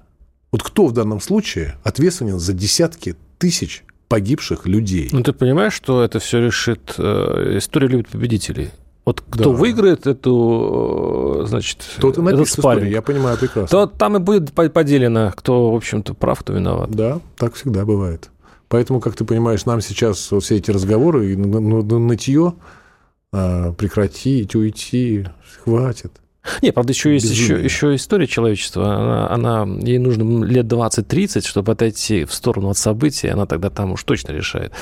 Вот 0.52 0.64
кто 0.64 0.86
в 0.86 0.94
данном 0.94 1.20
случае 1.20 1.76
ответственен 1.84 2.40
за 2.40 2.54
десятки 2.54 3.18
тысяч 3.38 3.84
погибших 4.08 4.66
людей. 4.66 5.10
Ну, 5.12 5.22
ты 5.24 5.34
понимаешь, 5.34 5.74
что 5.74 6.02
это 6.02 6.20
все 6.20 6.40
решит... 6.40 6.94
Э, 6.98 7.58
история 7.58 7.88
любит 7.88 8.08
победителей. 8.08 8.70
Вот 9.04 9.22
кто 9.30 9.52
да. 9.52 9.58
выиграет 9.58 10.08
эту, 10.08 11.42
э, 11.44 11.48
значит, 11.48 11.84
Тот 12.00 12.18
и 12.18 12.22
этот 12.22 12.48
спарринг, 12.48 12.90
я 12.90 13.02
понимаю 13.02 13.38
прекрасно. 13.38 13.68
То 13.68 13.88
там 13.88 14.18
и 14.18 14.20
будет 14.20 14.54
поделено, 14.54 15.34
кто, 15.36 15.72
в 15.72 15.76
общем-то, 15.76 16.14
прав, 16.14 16.40
кто 16.40 16.54
виноват. 16.54 16.92
Да, 16.92 17.20
так 17.38 17.56
всегда 17.56 17.86
бывает. 17.86 18.30
Поэтому, 18.70 19.00
как 19.02 19.16
ты 19.16 19.26
понимаешь, 19.26 19.66
нам 19.66 19.82
сейчас 19.82 20.32
вот 20.32 20.44
все 20.44 20.58
эти 20.58 20.72
разговоры 20.72 21.34
и 21.34 21.36
нытье 21.36 22.54
а, 23.32 23.72
прекратить, 23.74 24.56
уйти, 24.56 25.26
хватит. 25.64 26.12
Нет, 26.62 26.74
правда, 26.74 26.94
еще 26.94 27.14
есть 27.14 27.30
еще, 27.30 27.62
еще 27.62 27.96
история 27.96 28.28
человечества. 28.28 28.96
Она, 28.96 29.64
она, 29.64 29.82
ей 29.82 30.00
нужно 30.00 30.44
лет 30.44 30.66
20-30, 30.66 31.46
чтобы 31.46 31.72
отойти 31.72 32.26
в 32.26 32.34
сторону 32.34 32.70
от 32.70 32.78
событий. 32.78 33.28
Она 33.28 33.46
тогда 33.46 33.70
там 33.70 33.94
уж 33.94 34.04
точно 34.04 34.32
решает. 34.32 34.74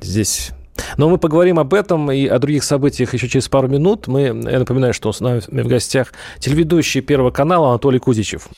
Здесь 0.00 0.52
но 0.96 1.08
мы 1.08 1.18
поговорим 1.18 1.58
об 1.58 1.74
этом 1.74 2.10
и 2.10 2.26
о 2.26 2.38
других 2.38 2.64
событиях 2.64 3.12
еще 3.12 3.28
через 3.28 3.48
пару 3.48 3.68
минут. 3.68 4.06
Мы, 4.06 4.22
я 4.22 4.58
напоминаю, 4.58 4.94
что 4.94 5.12
с 5.12 5.20
нами 5.20 5.42
в 5.46 5.68
гостях 5.68 6.12
телеведущий 6.38 7.00
Первого 7.02 7.30
канала 7.30 7.70
Анатолий 7.70 7.98
Кузичев. 7.98 8.48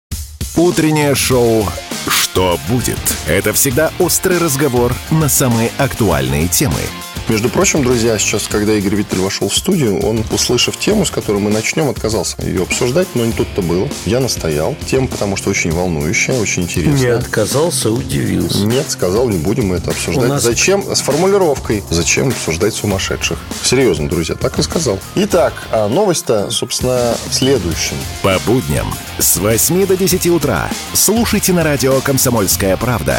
Утреннее 0.57 1.15
шоу 1.15 1.65
«Что 2.07 2.59
будет?» 2.69 2.99
Это 3.27 3.53
всегда 3.53 3.91
острый 3.99 4.39
разговор 4.39 4.93
на 5.11 5.29
самые 5.29 5.71
актуальные 5.79 6.49
темы– 6.49 6.75
между 7.29 7.49
прочим, 7.49 7.83
друзья, 7.83 8.19
сейчас, 8.19 8.49
когда 8.49 8.75
Игорь 8.75 8.97
Виттель 8.97 9.21
вошел 9.21 9.49
в 9.49 9.55
студию, 9.55 10.01
он, 10.01 10.25
услышав 10.31 10.77
тему, 10.77 11.05
с 11.05 11.11
которой 11.11 11.39
мы 11.41 11.51
начнем, 11.51 11.89
отказался 11.89 12.37
ее 12.43 12.63
обсуждать, 12.63 13.09
но 13.15 13.25
не 13.25 13.33
тут-то 13.33 13.63
было. 13.63 13.89
Я 14.07 14.21
настоял. 14.21 14.77
Тема, 14.87 15.07
потому 15.09 15.37
что 15.37 15.51
очень 15.51 15.71
волнующая, 15.71 16.39
очень 16.39 16.63
интересная. 16.65 16.99
Не 16.99 17.07
отказался, 17.07 17.91
удивился. 17.91 18.67
Нет, 18.67 18.91
сказал, 18.91 19.29
не 19.29 19.39
будем 19.39 19.69
мы 19.69 19.77
это 19.77 19.91
обсуждать. 19.91 20.29
нас... 20.29 20.43
Зачем? 20.43 20.95
С 20.95 21.01
формулировкой. 21.01 21.83
Зачем 21.91 22.29
обсуждать 22.29 22.75
сумасшедших? 22.75 23.39
Серьезно, 23.63 24.09
друзья, 24.09 24.35
так 24.35 24.59
и 24.59 24.63
сказал. 24.63 24.99
Итак, 25.15 25.53
а 25.71 25.89
новость-то, 25.89 26.51
собственно, 26.51 27.15
в 27.29 27.35
следующем. 27.35 27.97
По 28.23 28.39
будням 28.47 28.93
с 29.19 29.37
8 29.37 29.87
до 29.87 29.97
10 29.97 30.27
утра 30.29 30.71
слушайте 30.93 31.53
на 31.53 31.63
радио 31.63 32.01
«Комсомольская 32.01 32.77
правда» 32.77 33.19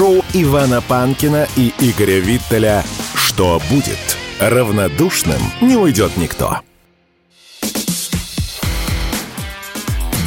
шоу 0.00 0.24
Ивана 0.32 0.80
Панкина 0.80 1.46
и 1.56 1.74
Игоря 1.78 2.20
Виттеля 2.20 2.82
«Что 3.30 3.62
будет?». 3.70 4.18
Равнодушным 4.40 5.40
не 5.60 5.76
уйдет 5.76 6.16
никто. 6.16 6.62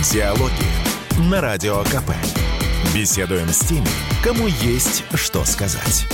Диалоги 0.09 0.51
на 1.29 1.41
Радио 1.41 1.83
КП. 1.83 2.11
Беседуем 2.95 3.49
с 3.49 3.59
теми, 3.59 3.89
кому 4.23 4.47
есть 4.47 5.03
что 5.15 5.43
сказать. 5.43 6.05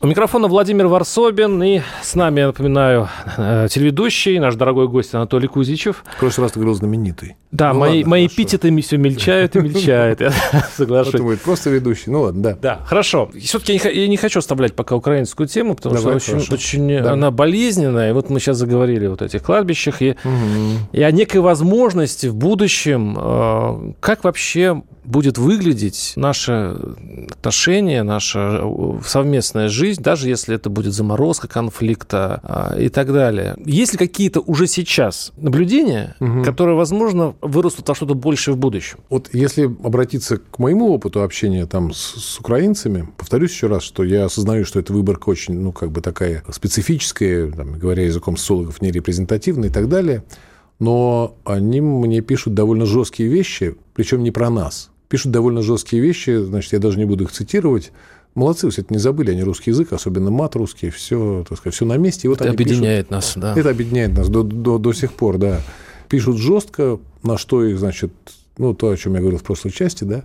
У 0.00 0.06
микрофона 0.06 0.46
Владимир 0.46 0.86
Варсобин, 0.86 1.60
и 1.60 1.80
с 2.02 2.14
нами, 2.14 2.38
я 2.38 2.46
напоминаю, 2.46 3.08
э, 3.36 3.66
телеведущий, 3.68 4.38
наш 4.38 4.54
дорогой 4.54 4.86
гость 4.86 5.12
Анатолий 5.12 5.48
Кузичев. 5.48 6.04
В 6.14 6.20
прошлый 6.20 6.44
раз 6.44 6.52
ты 6.52 6.60
говорил 6.60 6.76
знаменитый. 6.76 7.34
Да, 7.50 7.72
ну, 7.72 7.80
мои, 7.80 7.98
ладно, 7.98 8.10
мои 8.10 8.26
эпитеты 8.28 8.80
все 8.80 8.96
мельчают 8.96 9.56
и 9.56 9.60
мельчают, 9.60 10.20
я 10.20 10.30
соглашусь. 10.76 11.14
Это 11.14 11.22
будет 11.24 11.40
просто 11.40 11.70
ведущий, 11.70 12.12
ну 12.12 12.20
ладно, 12.20 12.42
да. 12.42 12.58
Да, 12.62 12.80
хорошо. 12.84 13.28
Все-таки 13.42 13.72
я 13.72 14.06
не 14.06 14.16
хочу 14.16 14.38
оставлять 14.38 14.76
пока 14.76 14.94
украинскую 14.94 15.48
тему, 15.48 15.74
потому 15.74 15.96
что 15.96 16.10
очень, 16.10 16.46
очень 16.48 16.96
она 16.98 17.32
болезненная, 17.32 18.10
и 18.10 18.12
вот 18.12 18.30
мы 18.30 18.38
сейчас 18.38 18.58
заговорили 18.58 19.08
вот 19.08 19.20
о 19.22 19.24
этих 19.24 19.42
кладбищах, 19.42 20.00
и, 20.00 20.14
и 20.92 21.02
о 21.02 21.10
некой 21.10 21.40
возможности 21.40 22.28
в 22.28 22.36
будущем, 22.36 23.16
э, 23.18 23.92
как 23.98 24.22
вообще 24.22 24.80
будет 25.08 25.38
выглядеть 25.38 26.12
наше 26.16 26.76
отношение, 27.30 28.02
наша 28.02 28.60
э, 28.62 28.98
совместная 29.04 29.68
жизнь, 29.68 30.02
даже 30.02 30.28
если 30.28 30.54
это 30.54 30.68
будет 30.68 30.92
заморозка 30.92 31.48
конфликта 31.48 32.40
а, 32.42 32.76
и 32.78 32.90
так 32.90 33.12
далее. 33.12 33.56
Есть 33.64 33.92
ли 33.92 33.98
какие-то 33.98 34.40
уже 34.40 34.66
сейчас 34.66 35.32
наблюдения, 35.38 36.14
угу. 36.20 36.42
которые, 36.44 36.76
возможно, 36.76 37.34
вырастут 37.40 37.88
во 37.88 37.94
что-то 37.94 38.14
большее 38.14 38.54
в 38.54 38.58
будущем? 38.58 38.98
Вот 39.08 39.30
если 39.32 39.64
обратиться 39.64 40.36
к 40.36 40.58
моему 40.58 40.92
опыту 40.92 41.22
общения 41.22 41.64
там 41.64 41.94
с, 41.94 42.14
с 42.16 42.38
украинцами, 42.38 43.08
повторюсь 43.16 43.52
еще 43.52 43.68
раз, 43.68 43.82
что 43.82 44.04
я 44.04 44.26
осознаю, 44.26 44.66
что 44.66 44.78
эта 44.78 44.92
выборка 44.92 45.30
очень, 45.30 45.58
ну, 45.58 45.72
как 45.72 45.90
бы 45.90 46.02
такая 46.02 46.44
специфическая, 46.50 47.50
там, 47.50 47.78
говоря 47.78 48.04
языком 48.04 48.36
социологов, 48.36 48.82
нерепрезентативная 48.82 49.70
и 49.70 49.72
так 49.72 49.88
далее, 49.88 50.22
но 50.78 51.36
они 51.44 51.80
мне 51.80 52.20
пишут 52.20 52.52
довольно 52.52 52.84
жесткие 52.84 53.30
вещи, 53.30 53.74
причем 53.94 54.22
не 54.22 54.30
про 54.30 54.50
нас 54.50 54.90
пишут 55.08 55.32
довольно 55.32 55.62
жесткие 55.62 56.02
вещи, 56.02 56.36
значит, 56.36 56.72
я 56.72 56.78
даже 56.78 56.98
не 56.98 57.04
буду 57.04 57.24
их 57.24 57.32
цитировать. 57.32 57.92
Молодцы, 58.34 58.70
все 58.70 58.82
это 58.82 58.92
не 58.92 59.00
забыли, 59.00 59.32
они 59.32 59.42
русский 59.42 59.70
язык, 59.70 59.92
особенно 59.92 60.30
мат 60.30 60.54
русский, 60.54 60.90
все, 60.90 61.44
так 61.48 61.58
сказать, 61.58 61.74
все 61.74 61.84
на 61.84 61.96
месте. 61.96 62.28
И 62.28 62.28
вот 62.28 62.40
это 62.40 62.50
объединяет 62.50 63.08
пишут, 63.08 63.10
нас, 63.10 63.32
да. 63.36 63.54
Это 63.58 63.70
объединяет 63.70 64.16
нас 64.16 64.28
до, 64.28 64.42
до, 64.42 64.78
до 64.78 64.92
сих 64.92 65.12
пор, 65.12 65.38
да. 65.38 65.60
Пишут 66.08 66.38
жестко, 66.38 66.98
на 67.22 67.36
что 67.36 67.64
их, 67.64 67.78
значит, 67.78 68.12
ну, 68.58 68.74
то, 68.74 68.90
о 68.90 68.96
чем 68.96 69.14
я 69.14 69.20
говорил 69.20 69.38
в 69.38 69.42
прошлой 69.42 69.70
части, 69.70 70.04
да, 70.04 70.24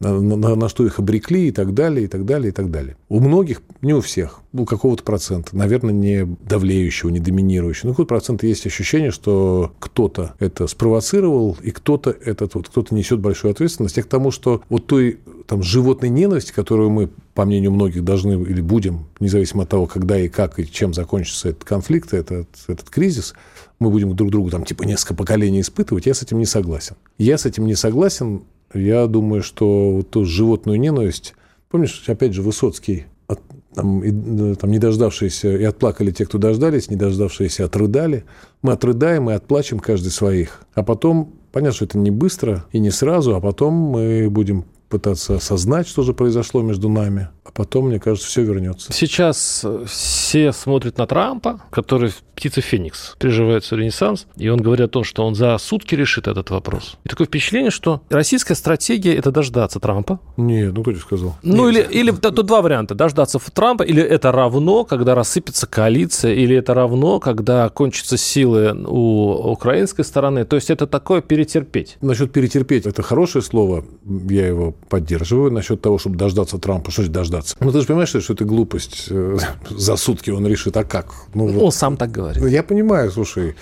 на, 0.00 0.18
на, 0.18 0.54
на 0.56 0.68
что 0.68 0.86
их 0.86 0.98
обрекли 0.98 1.48
и 1.48 1.52
так 1.52 1.74
далее, 1.74 2.06
и 2.06 2.08
так 2.08 2.24
далее, 2.24 2.48
и 2.48 2.52
так 2.52 2.70
далее. 2.70 2.96
У 3.10 3.20
многих, 3.20 3.60
не 3.82 3.92
у 3.92 4.00
всех, 4.00 4.40
у 4.52 4.64
какого-то 4.64 5.02
процента, 5.02 5.54
наверное, 5.54 5.92
не 5.92 6.24
давлеющего, 6.24 7.10
не 7.10 7.20
доминирующего, 7.20 7.88
но 7.88 7.92
какой-то 7.92 8.08
процент 8.08 8.42
есть 8.42 8.66
ощущение, 8.66 9.10
что 9.10 9.72
кто-то 9.78 10.34
это 10.38 10.66
спровоцировал, 10.66 11.56
и 11.62 11.70
кто-то 11.70 12.10
этот 12.10 12.54
вот, 12.54 12.68
кто-то 12.68 12.94
несет 12.94 13.20
большую 13.20 13.52
ответственность. 13.52 13.98
И 13.98 14.02
к 14.02 14.06
тому, 14.06 14.30
что 14.30 14.62
вот 14.70 14.86
той 14.86 15.18
там 15.46 15.62
животной 15.62 16.08
ненависти, 16.08 16.52
которую 16.52 16.88
мы, 16.90 17.10
по 17.34 17.44
мнению 17.44 17.72
многих, 17.72 18.02
должны 18.02 18.42
или 18.42 18.62
будем, 18.62 19.06
независимо 19.20 19.64
от 19.64 19.68
того, 19.68 19.86
когда 19.86 20.18
и 20.18 20.28
как 20.28 20.58
и 20.58 20.70
чем 20.70 20.94
закончится 20.94 21.50
этот 21.50 21.64
конфликт, 21.64 22.14
этот, 22.14 22.48
этот 22.68 22.88
кризис, 22.88 23.34
мы 23.78 23.90
будем 23.90 24.16
друг 24.16 24.30
другу 24.30 24.50
там 24.50 24.64
типа 24.64 24.84
несколько 24.84 25.14
поколений 25.14 25.60
испытывать, 25.60 26.06
я 26.06 26.14
с 26.14 26.22
этим 26.22 26.38
не 26.38 26.46
согласен. 26.46 26.96
Я 27.18 27.36
с 27.36 27.44
этим 27.44 27.66
не 27.66 27.74
согласен 27.74 28.42
я 28.74 29.06
думаю, 29.06 29.42
что 29.42 29.92
вот 29.92 30.10
ту 30.10 30.24
животную 30.24 30.78
ненависть... 30.78 31.34
Помнишь, 31.68 32.02
опять 32.08 32.32
же, 32.32 32.42
Высоцкий, 32.42 33.06
от, 33.28 33.40
там, 33.74 34.02
и, 34.02 34.54
там, 34.56 34.70
не 34.72 34.80
дождавшиеся, 34.80 35.56
и 35.56 35.62
отплакали 35.62 36.10
те, 36.10 36.26
кто 36.26 36.36
дождались, 36.38 36.90
не 36.90 36.96
дождавшиеся 36.96 37.66
отрыдали. 37.66 38.24
Мы 38.62 38.72
отрыдаем 38.72 39.30
и 39.30 39.34
отплачем 39.34 39.78
каждый 39.78 40.08
своих. 40.08 40.62
А 40.74 40.82
потом, 40.82 41.32
понятно, 41.52 41.76
что 41.76 41.84
это 41.84 41.98
не 41.98 42.10
быстро 42.10 42.64
и 42.72 42.80
не 42.80 42.90
сразу, 42.90 43.36
а 43.36 43.40
потом 43.40 43.74
мы 43.74 44.28
будем 44.28 44.64
пытаться 44.88 45.36
осознать, 45.36 45.86
что 45.86 46.02
же 46.02 46.12
произошло 46.12 46.60
между 46.62 46.88
нами, 46.88 47.28
а 47.50 47.52
потом, 47.52 47.88
мне 47.88 47.98
кажется, 47.98 48.28
все 48.28 48.42
вернется. 48.42 48.92
Сейчас 48.92 49.64
все 49.86 50.52
смотрят 50.52 50.98
на 50.98 51.06
Трампа, 51.06 51.60
который 51.70 52.12
птица 52.36 52.60
Феникс, 52.60 53.16
переживает 53.18 53.70
ренессанс, 53.70 54.26
и 54.36 54.48
он 54.48 54.60
говорит 54.60 54.86
о 54.86 54.88
том, 54.88 55.04
что 55.04 55.26
он 55.26 55.34
за 55.34 55.58
сутки 55.58 55.94
решит 55.94 56.26
этот 56.26 56.48
вопрос. 56.50 56.96
И 57.04 57.08
такое 57.08 57.26
впечатление, 57.26 57.70
что 57.70 58.02
российская 58.08 58.54
стратегия– 58.54 59.14
это 59.16 59.30
дождаться 59.30 59.78
Трампа. 59.80 60.20
Нет, 60.36 60.72
ну 60.72 60.82
кто 60.82 60.92
тебе 60.92 61.02
сказал? 61.02 61.36
Ну 61.42 61.68
Нет. 61.68 61.90
или, 61.90 62.00
или 62.00 62.10
тут 62.12 62.46
два 62.46 62.62
варианта. 62.62 62.94
Дождаться 62.94 63.38
Трампа, 63.52 63.82
или 63.82 64.02
это 64.02 64.32
равно, 64.32 64.84
когда 64.84 65.14
рассыпется 65.14 65.66
коалиция, 65.66 66.32
или 66.32 66.56
это 66.56 66.72
равно, 66.72 67.20
когда 67.20 67.68
кончатся 67.68 68.16
силы 68.16 68.74
у 68.86 69.32
украинской 69.50 70.04
стороны. 70.04 70.44
То 70.44 70.56
есть 70.56 70.70
это 70.70 70.86
такое 70.86 71.20
перетерпеть. 71.20 71.98
Насчет 72.00 72.32
перетерпеть– 72.32 72.86
это 72.86 73.02
хорошее 73.02 73.42
слово, 73.42 73.84
я 74.30 74.46
его 74.46 74.72
поддерживаю 74.88 75.50
насчет 75.52 75.82
того, 75.82 75.98
чтобы 75.98 76.16
дождаться 76.16 76.58
Трампа. 76.58 76.90
Что 76.90 77.02
значит 77.02 77.12
дождаться? 77.12 77.39
Ну, 77.60 77.72
ты 77.72 77.80
же 77.80 77.86
понимаешь, 77.86 78.08
что 78.08 78.18
это 78.18 78.44
глупость. 78.44 79.06
Э, 79.10 79.36
за 79.70 79.96
сутки 79.96 80.30
он 80.30 80.46
решит, 80.46 80.76
а 80.76 80.84
как? 80.84 81.12
Ну, 81.34 81.46
вот. 81.48 81.62
Он 81.62 81.72
сам 81.72 81.96
так 81.96 82.10
говорит. 82.10 82.44
Я 82.44 82.62
понимаю, 82.62 83.10
слушай. 83.10 83.54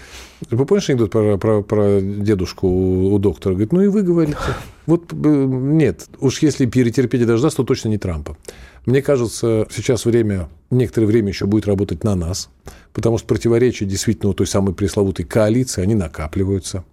Вы 0.50 0.66
помнишь 0.66 0.88
анекдот 0.88 1.10
про, 1.10 1.36
про, 1.36 1.62
про 1.62 2.00
дедушку 2.00 2.68
у, 2.68 3.14
у 3.14 3.18
доктора? 3.18 3.54
Говорит, 3.54 3.72
ну 3.72 3.82
и 3.82 3.88
вы 3.88 4.02
говорите. 4.02 4.38
Вот 4.86 5.12
э, 5.12 5.16
нет, 5.16 6.06
уж 6.20 6.40
если 6.40 6.66
перетерпеть 6.66 7.22
и 7.22 7.24
дождаться, 7.24 7.58
то 7.58 7.64
точно 7.64 7.88
не 7.88 7.98
Трампа. 7.98 8.36
Мне 8.86 9.02
кажется, 9.02 9.66
сейчас 9.70 10.06
время, 10.06 10.48
некоторое 10.70 11.06
время 11.06 11.28
еще 11.28 11.46
будет 11.46 11.66
работать 11.66 12.04
на 12.04 12.14
нас, 12.14 12.48
потому 12.94 13.18
что 13.18 13.26
противоречия 13.26 13.84
действительно 13.84 14.30
у 14.30 14.34
той 14.34 14.46
самой 14.46 14.74
пресловутой 14.74 15.26
коалиции, 15.26 15.82
они 15.82 15.94
накапливаются. 15.94 16.84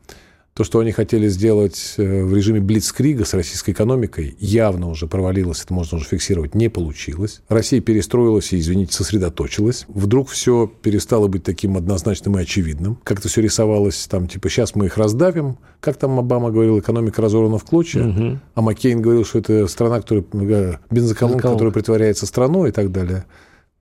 То, 0.55 0.63
что 0.63 0.79
они 0.79 0.93
хотели 0.93 1.27
сделать 1.27 1.95
э, 1.97 2.23
в 2.23 2.33
режиме 2.33 2.61
блицкрига 2.61 3.25
с 3.25 3.33
российской 3.33 3.71
экономикой, 3.71 4.37
явно 4.39 4.87
уже 4.87 5.05
провалилось, 5.05 5.61
это 5.61 5.73
можно 5.73 5.97
уже 5.97 6.05
фиксировать, 6.05 6.55
не 6.55 6.69
получилось. 6.69 7.41
Россия 7.49 7.81
перестроилась 7.81 8.53
и, 8.53 8.59
извините, 8.59 8.93
сосредоточилась. 8.93 9.83
Вдруг 9.89 10.29
все 10.29 10.71
перестало 10.81 11.27
быть 11.27 11.43
таким 11.43 11.75
однозначным 11.75 12.39
и 12.39 12.43
очевидным. 12.43 12.97
Как-то 13.03 13.27
все 13.27 13.41
рисовалось 13.41 14.07
там, 14.07 14.29
типа, 14.29 14.47
сейчас 14.47 14.75
мы 14.75 14.85
их 14.85 14.97
раздавим. 14.97 15.57
Как 15.81 15.97
там 15.97 16.17
Обама 16.17 16.51
говорил, 16.51 16.79
экономика 16.79 17.21
разорвана 17.21 17.57
в 17.57 17.65
клочья. 17.65 18.07
Угу. 18.07 18.39
А 18.55 18.61
Маккейн 18.61 19.01
говорил, 19.01 19.25
что 19.25 19.39
это 19.39 19.67
страна, 19.67 19.99
которая, 19.99 20.79
бензоколонка, 20.89 21.51
которая 21.51 21.73
притворяется 21.73 22.25
страной 22.25 22.69
и 22.69 22.71
так 22.71 22.93
далее. 22.93 23.25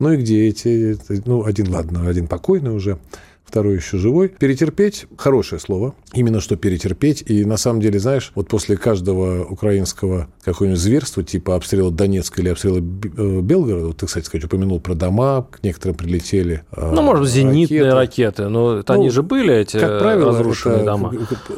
Ну 0.00 0.10
и 0.10 0.16
где 0.16 0.48
эти? 0.48 0.98
Ну, 1.24 1.44
один, 1.44 1.72
ладно, 1.72 2.08
один 2.08 2.26
покойный 2.26 2.72
уже 2.72 2.98
второй 3.44 3.76
еще 3.76 3.98
живой. 3.98 4.28
Перетерпеть– 4.28 5.06
хорошее 5.16 5.60
слово. 5.60 5.94
Именно 6.12 6.40
что 6.40 6.56
перетерпеть. 6.56 7.22
И 7.26 7.44
на 7.44 7.56
самом 7.56 7.80
деле, 7.80 7.98
знаешь, 7.98 8.32
вот 8.34 8.48
после 8.48 8.76
каждого 8.76 9.44
украинского 9.44 10.28
какого-нибудь 10.44 10.80
зверства, 10.80 11.22
типа 11.22 11.56
обстрела 11.56 11.90
Донецка 11.90 12.40
или 12.40 12.48
обстрела 12.48 12.78
э, 12.78 13.40
Белгорода, 13.40 13.86
вот 13.86 13.98
ты, 13.98 14.06
кстати 14.06 14.26
сказать, 14.26 14.44
упомянул 14.44 14.80
про 14.80 14.94
дома, 14.94 15.46
к 15.50 15.62
некоторым 15.62 15.96
прилетели 15.96 16.64
э, 16.72 16.92
Ну, 16.94 17.02
может, 17.02 17.28
зенитные 17.28 17.92
ракеты, 17.92 18.48
но 18.48 18.78
это 18.78 18.94
ну, 18.94 19.00
они 19.00 19.10
же 19.10 19.22
были, 19.22 19.54
эти 19.54 19.78
как 19.78 20.00
правило, 20.00 20.32
разрушенные 20.32 20.78
это, 20.78 20.86
дома. 20.86 21.14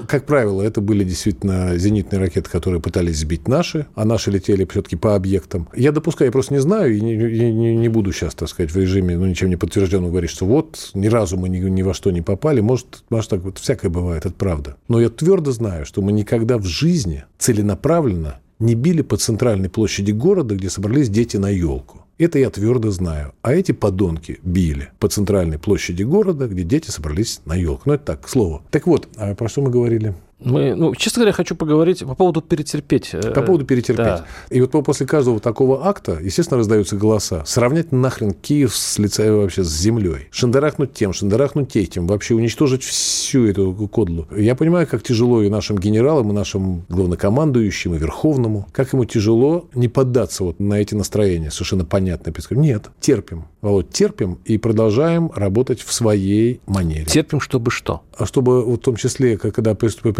Как 0.08 0.26
правило, 0.26 0.62
это 0.62 0.80
были 0.80 1.04
действительно 1.04 1.76
зенитные 1.78 2.20
ракеты, 2.20 2.50
которые 2.50 2.80
пытались 2.80 3.18
сбить 3.18 3.48
наши, 3.48 3.86
а 3.94 4.04
наши 4.04 4.30
летели 4.30 4.66
все-таки 4.70 4.96
по 4.96 5.14
объектам. 5.14 5.68
Я 5.74 5.92
допускаю, 5.92 6.28
я 6.28 6.32
просто 6.32 6.54
не 6.54 6.60
знаю 6.60 6.94
и 6.96 7.00
не, 7.00 7.16
не, 7.16 7.76
не 7.76 7.88
буду 7.88 8.12
сейчас, 8.12 8.34
так 8.34 8.48
сказать, 8.48 8.70
в 8.70 8.76
режиме, 8.76 9.16
ну, 9.16 9.26
ничем 9.26 9.48
не 9.48 9.56
подтвержденного 9.56 10.10
говорить, 10.10 10.30
что 10.30 10.46
вот 10.46 10.90
ни 10.94 11.06
разу 11.06 11.36
мы 11.36 11.48
не, 11.48 11.58
не 11.76 11.84
во 11.84 11.94
что 11.94 12.10
не 12.10 12.22
попали. 12.22 12.60
Может, 12.60 13.04
может 13.10 13.30
так 13.30 13.42
вот 13.42 13.58
всякое 13.58 13.88
бывает, 13.88 14.26
это 14.26 14.34
правда. 14.34 14.76
Но 14.88 15.00
я 15.00 15.08
твердо 15.08 15.52
знаю, 15.52 15.86
что 15.86 16.02
мы 16.02 16.10
никогда 16.10 16.58
в 16.58 16.64
жизни 16.64 17.24
целенаправленно 17.38 18.40
не 18.58 18.74
били 18.74 19.02
по 19.02 19.16
центральной 19.16 19.68
площади 19.68 20.10
города, 20.10 20.56
где 20.56 20.70
собрались 20.70 21.08
дети 21.08 21.36
на 21.36 21.50
елку. 21.50 22.02
Это 22.18 22.38
я 22.38 22.48
твердо 22.48 22.90
знаю. 22.90 23.34
А 23.42 23.52
эти 23.52 23.72
подонки 23.72 24.40
били 24.42 24.88
по 24.98 25.08
центральной 25.08 25.58
площади 25.58 26.02
города, 26.02 26.48
где 26.48 26.62
дети 26.62 26.90
собрались 26.90 27.42
на 27.44 27.54
елку. 27.54 27.82
Ну, 27.84 27.92
это 27.92 28.04
так, 28.04 28.22
к 28.22 28.28
слову. 28.28 28.62
Так 28.70 28.86
вот, 28.86 29.08
а 29.16 29.34
про 29.34 29.48
что 29.48 29.60
мы 29.60 29.70
говорили? 29.70 30.14
Мы, 30.38 30.74
ну, 30.74 30.94
честно 30.94 31.20
говоря, 31.20 31.32
хочу 31.32 31.56
поговорить 31.56 32.00
по 32.00 32.14
поводу 32.14 32.42
перетерпеть. 32.42 33.10
Э, 33.14 33.32
по 33.32 33.40
поводу 33.40 33.64
перетерпеть. 33.64 34.04
Да. 34.04 34.26
И 34.50 34.60
вот 34.60 34.70
после 34.84 35.06
каждого 35.06 35.40
такого 35.40 35.86
акта, 35.86 36.18
естественно, 36.20 36.58
раздаются 36.58 36.96
голоса. 36.96 37.42
Сравнять 37.46 37.90
нахрен 37.90 38.32
Киев 38.32 38.76
с 38.76 38.98
лица 38.98 39.32
вообще 39.32 39.64
с 39.64 39.68
землей. 39.68 40.28
Шандарахнуть 40.30 40.92
тем, 40.92 41.14
шандарахнуть 41.14 41.74
этим. 41.76 42.06
Вообще 42.06 42.34
уничтожить 42.34 42.82
всю 42.82 43.46
эту 43.46 43.72
кодлу. 43.90 44.28
Я 44.36 44.54
понимаю, 44.54 44.86
как 44.86 45.02
тяжело 45.02 45.42
и 45.42 45.48
нашим 45.48 45.78
генералам, 45.78 46.30
и 46.30 46.34
нашим 46.34 46.84
главнокомандующим, 46.90 47.94
и 47.94 47.98
верховному. 47.98 48.68
Как 48.72 48.92
ему 48.92 49.06
тяжело 49.06 49.68
не 49.74 49.88
поддаться 49.88 50.44
вот 50.44 50.60
на 50.60 50.74
эти 50.74 50.94
настроения. 50.94 51.50
Совершенно 51.50 51.86
понятно. 51.86 52.32
Нет, 52.50 52.90
терпим. 53.00 53.46
Володь, 53.62 53.90
терпим 53.90 54.38
и 54.44 54.58
продолжаем 54.58 55.30
работать 55.34 55.80
в 55.80 55.92
своей 55.92 56.60
манере. 56.66 57.06
Терпим, 57.06 57.40
чтобы 57.40 57.70
что? 57.70 58.02
А 58.16 58.26
чтобы 58.26 58.62
в 58.62 58.76
том 58.78 58.96
числе, 58.96 59.36
когда 59.36 59.74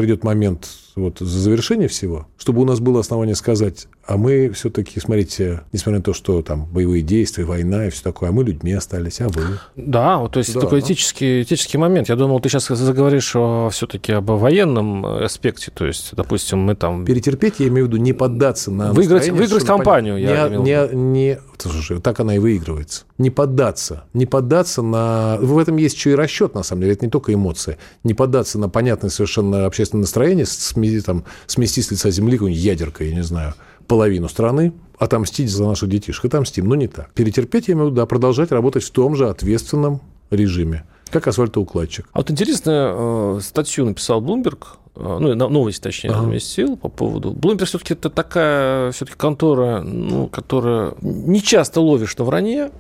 придет 0.07 0.23
момент 0.23 0.69
вот, 0.95 1.19
за 1.19 1.39
завершение 1.41 1.89
всего, 1.89 2.29
чтобы 2.39 2.63
у 2.63 2.65
нас 2.65 2.79
было 2.79 3.01
основание 3.01 3.35
сказать, 3.35 3.89
а 4.07 4.17
мы 4.17 4.51
все-таки, 4.51 5.01
смотрите, 5.01 5.63
несмотря 5.73 5.99
на 5.99 6.05
то, 6.05 6.13
что 6.13 6.41
там 6.43 6.67
боевые 6.67 7.03
действия, 7.03 7.45
война 7.45 7.87
и 7.87 7.91
все 7.91 8.03
такое, 8.03 8.29
а 8.29 8.33
мы 8.33 8.45
людьми 8.45 8.73
остались, 8.73 9.21
а 9.21 9.29
вы? 9.29 9.59
Да, 9.75 10.19
вот, 10.19 10.33
то 10.33 10.39
есть 10.39 10.55
да. 10.55 10.61
такой 10.61 10.81
этический, 10.81 11.43
этический 11.43 11.77
момент. 11.77 12.09
Я 12.09 12.17
думал, 12.17 12.39
ты 12.41 12.49
сейчас 12.49 12.69
заговоришь 12.69 13.31
все-таки 13.75 14.13
об 14.13 14.31
военном 14.31 15.05
аспекте, 15.05 15.73
то 15.75 15.85
есть, 15.85 16.11
допустим, 16.15 16.61
мы 16.61 16.77
там... 16.77 17.05
Перетерпеть, 17.05 17.55
я 17.59 17.67
имею 17.67 17.87
в 17.87 17.89
виду, 17.89 17.97
не 17.97 18.13
поддаться 18.13 18.71
на 18.71 18.93
Выиграть, 18.93 19.29
выиграть 19.29 19.65
компанию, 19.65 20.19
я 20.19 20.49
не, 20.49 20.57
не, 20.57 20.95
не, 20.95 21.39
слушай, 21.59 22.01
так 22.01 22.21
она 22.21 22.37
и 22.37 22.39
выигрывается. 22.39 23.05
Не 23.19 23.31
поддаться. 23.31 24.05
Не 24.13 24.27
поддаться 24.27 24.83
на... 24.83 25.39
В 25.41 25.59
этом 25.59 25.79
есть 25.79 25.97
еще 25.97 26.13
и 26.13 26.15
расчет, 26.15 26.55
на 26.55 26.63
самом 26.63 26.83
деле, 26.83 26.93
это 26.93 27.05
не 27.07 27.11
только 27.11 27.35
эмоции. 27.35 27.79
Не 28.05 28.15
поддаться 28.15 28.59
на 28.59 28.69
понятное 28.69 29.11
совершенно 29.11 29.67
общественное 29.67 30.03
настроение, 30.03 30.47
там, 31.01 31.25
смести 31.47 31.83
с 31.83 31.91
лица 31.91 32.11
земли 32.11 32.37
какую-нибудь 32.37 32.63
ядеркой, 32.63 33.09
я 33.09 33.15
не 33.17 33.23
знаю, 33.23 33.55
половину 33.87 34.29
страны, 34.29 34.73
отомстить 34.99 35.51
за 35.51 35.65
наших 35.65 35.89
детишек. 35.89 36.25
Отомстим, 36.25 36.67
но 36.67 36.75
не 36.75 36.89
так. 36.89 37.13
Перетерпеть, 37.13 37.69
я 37.69 37.75
имею 37.75 37.87
в 37.87 37.91
виду, 37.91 37.97
да, 37.97 38.07
продолжать 38.07 38.51
работать 38.53 38.83
в 38.83 38.91
том 38.91 39.15
же 39.17 39.29
ответственном 39.29 40.01
режиме, 40.31 40.85
как 41.11 41.27
асфальтоукладчик. 41.27 42.09
А 42.13 42.19
вот 42.19 42.31
интересно, 42.31 43.37
э, 43.39 43.41
статью 43.43 43.85
написал 43.85 44.21
Блумберг, 44.21 44.79
э, 44.97 45.19
ну, 45.21 45.49
новость, 45.49 45.83
точнее, 45.83 46.11
ага. 46.11 46.21
разместил 46.21 46.77
по 46.77 46.89
поводу... 46.89 47.31
Блумберг 47.33 47.69
все-таки 47.69 47.95
это 47.95 48.11
такая 48.11 48.91
все-таки 48.93 49.17
контора, 49.17 49.83
ну, 49.83 50.27
которая 50.29 50.95
не 51.01 51.43
часто 51.43 51.81
ловишь 51.81 52.17
на 52.17 52.25
вранье, 52.25 52.71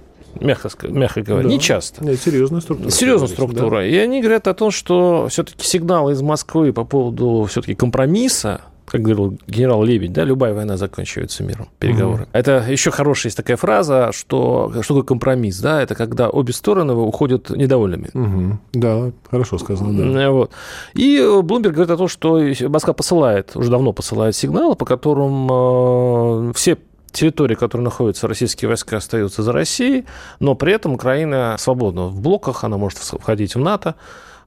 мягко, 0.40 0.88
мягко 0.88 1.22
говоря, 1.22 1.44
да. 1.44 1.48
не 1.48 1.60
часто. 1.60 2.04
Нет, 2.04 2.20
серьезная 2.20 2.60
структура. 2.60 2.90
Серьезная 2.90 3.28
структура. 3.28 3.76
Да. 3.78 3.86
И 3.86 3.96
они 3.96 4.20
говорят 4.20 4.48
о 4.48 4.54
том, 4.54 4.70
что 4.70 5.28
все-таки 5.30 5.64
сигналы 5.64 6.12
из 6.12 6.22
Москвы 6.22 6.72
по 6.72 6.84
поводу 6.84 7.46
все-таки 7.48 7.74
компромисса 7.74 8.62
как 8.86 9.02
говорил 9.02 9.38
генерал 9.46 9.82
Лебедь, 9.82 10.12
да, 10.12 10.24
любая 10.24 10.54
война 10.54 10.76
заканчивается 10.76 11.42
миром, 11.42 11.68
переговоры. 11.78 12.22
Угу. 12.22 12.30
Это 12.32 12.64
еще 12.68 12.90
хорошая 12.90 13.28
есть 13.28 13.36
такая 13.36 13.56
фраза, 13.56 14.10
что 14.12 14.72
что 14.82 14.94
такое 14.94 15.02
компромисс, 15.02 15.60
да, 15.60 15.82
это 15.82 15.94
когда 15.94 16.28
обе 16.30 16.52
стороны 16.52 16.94
уходят 16.94 17.50
недовольными. 17.50 18.10
Угу. 18.14 18.58
Да, 18.74 19.12
хорошо 19.30 19.58
сказано, 19.58 20.14
да. 20.14 20.30
Вот. 20.30 20.52
И 20.94 21.18
Блумберг 21.42 21.74
говорит 21.74 21.90
о 21.90 21.96
том, 21.96 22.08
что 22.08 22.40
Москва 22.68 22.94
посылает, 22.94 23.56
уже 23.56 23.70
давно 23.70 23.92
посылает 23.92 24.36
сигналы, 24.36 24.76
по 24.76 24.84
которым 24.84 25.48
э, 25.50 26.52
все 26.54 26.78
территории, 27.12 27.54
которые 27.54 27.84
находятся 27.84 28.28
российские 28.28 28.68
войска, 28.68 28.98
остаются 28.98 29.42
за 29.42 29.52
Россией, 29.52 30.04
но 30.38 30.54
при 30.54 30.72
этом 30.72 30.92
Украина 30.92 31.56
свободна 31.58 32.06
в 32.06 32.20
блоках, 32.20 32.62
она 32.64 32.76
может 32.76 32.98
входить 32.98 33.54
в 33.54 33.58
НАТО, 33.58 33.94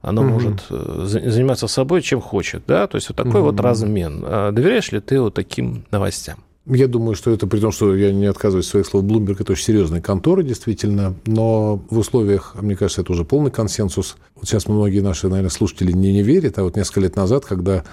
она 0.02 0.22
угу. 0.22 0.30
может 0.30 0.64
э, 0.70 1.02
заниматься 1.06 1.66
собой, 1.66 2.02
чем 2.02 2.20
хочет, 2.20 2.62
да, 2.66 2.86
то 2.86 2.96
есть 2.96 3.08
вот 3.08 3.16
такой 3.16 3.40
угу. 3.40 3.50
вот 3.50 3.60
размен. 3.60 4.22
А 4.24 4.52
доверяешь 4.52 4.92
ли 4.92 5.00
ты 5.00 5.20
вот 5.20 5.34
таким 5.34 5.84
новостям? 5.90 6.38
Я 6.66 6.88
думаю, 6.88 7.14
что 7.14 7.30
это 7.30 7.46
при 7.46 7.58
том, 7.58 7.72
что 7.72 7.96
я 7.96 8.12
не 8.12 8.26
отказываюсь 8.26 8.66
от 8.66 8.70
своих 8.70 8.86
слов, 8.86 9.04
Bloomberg 9.04 9.38
это 9.40 9.52
очень 9.52 9.64
серьезная 9.64 10.00
контора, 10.00 10.42
действительно, 10.42 11.14
но 11.26 11.82
в 11.90 11.98
условиях, 11.98 12.54
мне 12.60 12.76
кажется, 12.76 13.00
это 13.00 13.12
уже 13.12 13.24
полный 13.24 13.50
консенсус. 13.50 14.16
Вот 14.36 14.46
сейчас 14.46 14.68
многие 14.68 15.00
наши, 15.00 15.28
наверное, 15.28 15.50
слушатели 15.50 15.92
не, 15.92 16.12
не 16.12 16.22
верят, 16.22 16.58
а 16.58 16.62
вот 16.62 16.76
несколько 16.76 17.00
лет 17.00 17.16
назад, 17.16 17.44
когда 17.44 17.84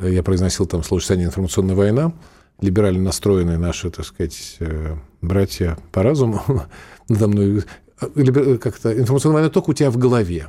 я 0.00 0.22
произносил 0.22 0.66
там 0.66 0.82
словосочетание 0.82 1.26
«информационная 1.26 1.74
война», 1.74 2.12
либерально 2.60 3.02
настроенные 3.02 3.58
наши, 3.58 3.90
так 3.90 4.06
сказать, 4.06 4.56
э, 4.60 4.96
братья 5.20 5.76
по 5.90 6.02
разуму 6.02 6.42
надо 7.08 7.28
мной, 7.28 7.64
э, 8.00 8.58
как-то 8.58 8.98
информационная 8.98 9.34
война 9.34 9.50
только 9.50 9.70
у 9.70 9.74
тебя 9.74 9.90
в 9.90 9.98
голове 9.98 10.46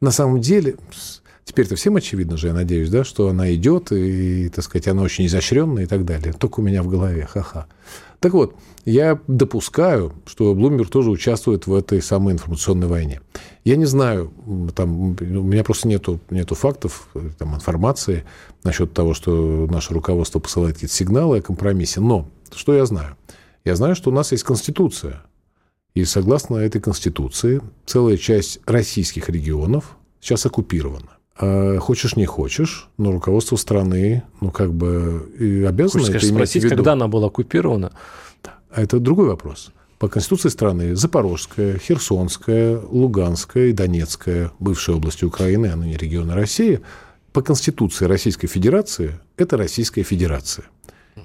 на 0.00 0.10
самом 0.10 0.40
деле, 0.40 0.76
теперь-то 1.44 1.76
всем 1.76 1.96
очевидно 1.96 2.36
же, 2.36 2.48
я 2.48 2.54
надеюсь, 2.54 2.90
да, 2.90 3.04
что 3.04 3.28
она 3.28 3.54
идет, 3.54 3.92
и, 3.92 4.48
так 4.48 4.64
сказать, 4.64 4.88
она 4.88 5.02
очень 5.02 5.26
изощренная 5.26 5.84
и 5.84 5.86
так 5.86 6.04
далее. 6.04 6.32
Только 6.32 6.60
у 6.60 6.62
меня 6.62 6.82
в 6.82 6.88
голове, 6.88 7.26
ха-ха. 7.26 7.66
Так 8.20 8.32
вот, 8.32 8.54
я 8.84 9.20
допускаю, 9.26 10.12
что 10.26 10.54
Блумберг 10.54 10.90
тоже 10.90 11.10
участвует 11.10 11.66
в 11.66 11.74
этой 11.74 12.00
самой 12.02 12.32
информационной 12.32 12.86
войне. 12.86 13.20
Я 13.64 13.76
не 13.76 13.84
знаю, 13.84 14.32
там, 14.74 15.00
у 15.00 15.14
меня 15.22 15.64
просто 15.64 15.86
нету, 15.88 16.20
нету 16.30 16.54
фактов, 16.54 17.08
там, 17.38 17.54
информации 17.54 18.24
насчет 18.64 18.92
того, 18.92 19.14
что 19.14 19.66
наше 19.70 19.92
руководство 19.92 20.38
посылает 20.38 20.76
какие-то 20.76 20.94
сигналы 20.94 21.38
о 21.38 21.42
компромиссе. 21.42 22.00
Но 22.00 22.28
что 22.54 22.74
я 22.74 22.86
знаю? 22.86 23.16
Я 23.64 23.76
знаю, 23.76 23.94
что 23.96 24.10
у 24.10 24.14
нас 24.14 24.32
есть 24.32 24.44
Конституция– 24.44 25.22
и 25.96 26.04
согласно 26.04 26.58
этой 26.58 26.78
конституции, 26.78 27.62
целая 27.86 28.18
часть 28.18 28.60
российских 28.66 29.30
регионов 29.30 29.96
сейчас 30.20 30.44
оккупирована. 30.44 31.08
А 31.38 31.78
хочешь 31.78 32.16
не 32.16 32.26
хочешь, 32.26 32.90
но 32.98 33.12
руководство 33.12 33.56
страны, 33.56 34.22
ну, 34.42 34.50
как 34.50 34.74
бы 34.74 35.32
и 35.38 35.64
обязано 35.64 36.04
Хочешь, 36.04 36.22
это 36.22 36.26
спросить, 36.26 36.62
в 36.62 36.66
виду. 36.66 36.76
когда 36.76 36.92
она 36.92 37.08
была 37.08 37.28
оккупирована? 37.28 37.92
А 38.70 38.82
это 38.82 39.00
другой 39.00 39.28
вопрос. 39.28 39.70
По 39.98 40.08
Конституции 40.08 40.50
страны 40.50 40.94
Запорожская, 40.94 41.78
Херсонская, 41.78 42.78
Луганская 42.78 43.68
и 43.68 43.72
Донецкая, 43.72 44.52
бывшие 44.58 44.96
области 44.96 45.24
Украины, 45.24 45.68
а 45.68 45.76
ныне 45.76 45.96
регионы 45.96 46.34
России, 46.34 46.80
по 47.32 47.40
Конституции 47.40 48.04
Российской 48.04 48.48
Федерации– 48.48 49.18
это 49.38 49.56
Российская 49.56 50.02
Федерация. 50.02 50.66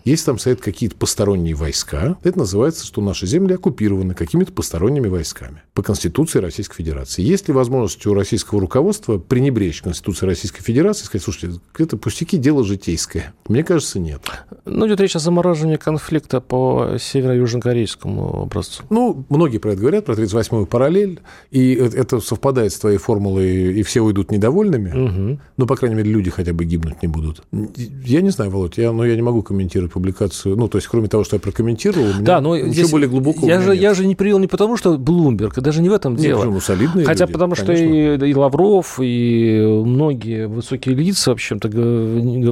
Если 0.05 0.25
там 0.25 0.39
стоят 0.39 0.61
какие-то 0.61 0.95
посторонние 0.95 1.55
войска, 1.55 2.17
это 2.23 2.39
называется, 2.39 2.85
что 2.85 3.01
наши 3.01 3.27
земли 3.27 3.55
оккупированы 3.55 4.13
какими-то 4.13 4.51
посторонними 4.51 5.07
войсками 5.07 5.63
по 5.73 5.83
Конституции 5.83 6.39
Российской 6.39 6.77
Федерации. 6.77 7.21
Есть 7.21 7.47
ли 7.47 7.53
возможность 7.53 8.05
у 8.05 8.13
российского 8.13 8.61
руководства 8.61 9.17
пренебречь 9.17 9.81
Конституцией 9.81 10.29
Российской 10.29 10.63
Федерации 10.63 11.03
и 11.03 11.05
сказать, 11.05 11.23
слушайте, 11.23 11.59
это 11.77 11.97
пустяки, 11.97 12.37
дело 12.37 12.63
житейское? 12.63 13.33
Мне 13.47 13.63
кажется, 13.63 13.99
нет. 13.99 14.21
Ну, 14.65 14.87
идет 14.87 14.99
речь 15.01 15.15
о 15.15 15.19
замораживании 15.19 15.77
конфликта 15.77 16.41
по 16.41 16.97
северо-южнокорейскому 16.99 18.43
образцу. 18.43 18.83
Ну, 18.89 19.25
многие 19.29 19.57
про 19.57 19.71
это 19.71 19.81
говорят, 19.81 20.05
про 20.05 20.13
38-ю 20.13 20.65
параллель, 20.65 21.19
и 21.51 21.73
это 21.73 22.19
совпадает 22.19 22.73
с 22.73 22.79
твоей 22.79 22.97
формулой, 22.97 23.79
и 23.79 23.83
все 23.83 24.01
уйдут 24.01 24.31
недовольными. 24.31 24.89
Угу. 24.89 25.39
Ну, 25.57 25.65
по 25.67 25.75
крайней 25.75 25.95
мере, 25.95 26.11
люди 26.11 26.29
хотя 26.29 26.53
бы 26.53 26.65
гибнуть 26.65 27.01
не 27.01 27.07
будут. 27.07 27.43
Я 27.51 28.21
не 28.21 28.29
знаю, 28.29 28.51
Володь, 28.51 28.77
я, 28.77 28.91
но 28.91 29.05
я 29.05 29.15
не 29.15 29.21
могу 29.21 29.41
комментировать 29.41 29.80
публикацию. 29.89 30.55
Ну, 30.55 30.67
то 30.67 30.77
есть, 30.77 30.87
кроме 30.87 31.07
того, 31.07 31.23
что 31.23 31.35
я 31.35 31.39
прокомментировал, 31.39 32.05
у 32.05 32.13
меня 32.13 32.21
да, 32.21 32.41
но 32.41 32.55
ничего 32.55 32.71
здесь 32.71 32.91
более 32.91 33.09
глубокого 33.09 33.47
я 33.47 33.61
же, 33.61 33.71
нет. 33.71 33.81
я 33.81 33.93
же 33.93 34.05
не 34.05 34.15
привел 34.15 34.39
не 34.39 34.47
потому, 34.47 34.77
что 34.77 34.97
Блумберг, 34.97 35.59
даже 35.59 35.81
не 35.81 35.89
в 35.89 35.93
этом 35.93 36.13
Нет, 36.13 36.21
дело. 36.21 36.41
почему? 36.41 36.59
Солидные 36.59 37.05
Хотя 37.05 37.25
люди, 37.25 37.33
потому, 37.33 37.55
что 37.55 37.67
конечно. 37.67 38.25
и, 38.25 38.29
и 38.29 38.35
Лавров, 38.35 38.99
и 39.01 39.81
многие 39.85 40.47
высокие 40.47 40.95
лица, 40.95 41.31
в 41.31 41.33
общем-то, 41.33 41.67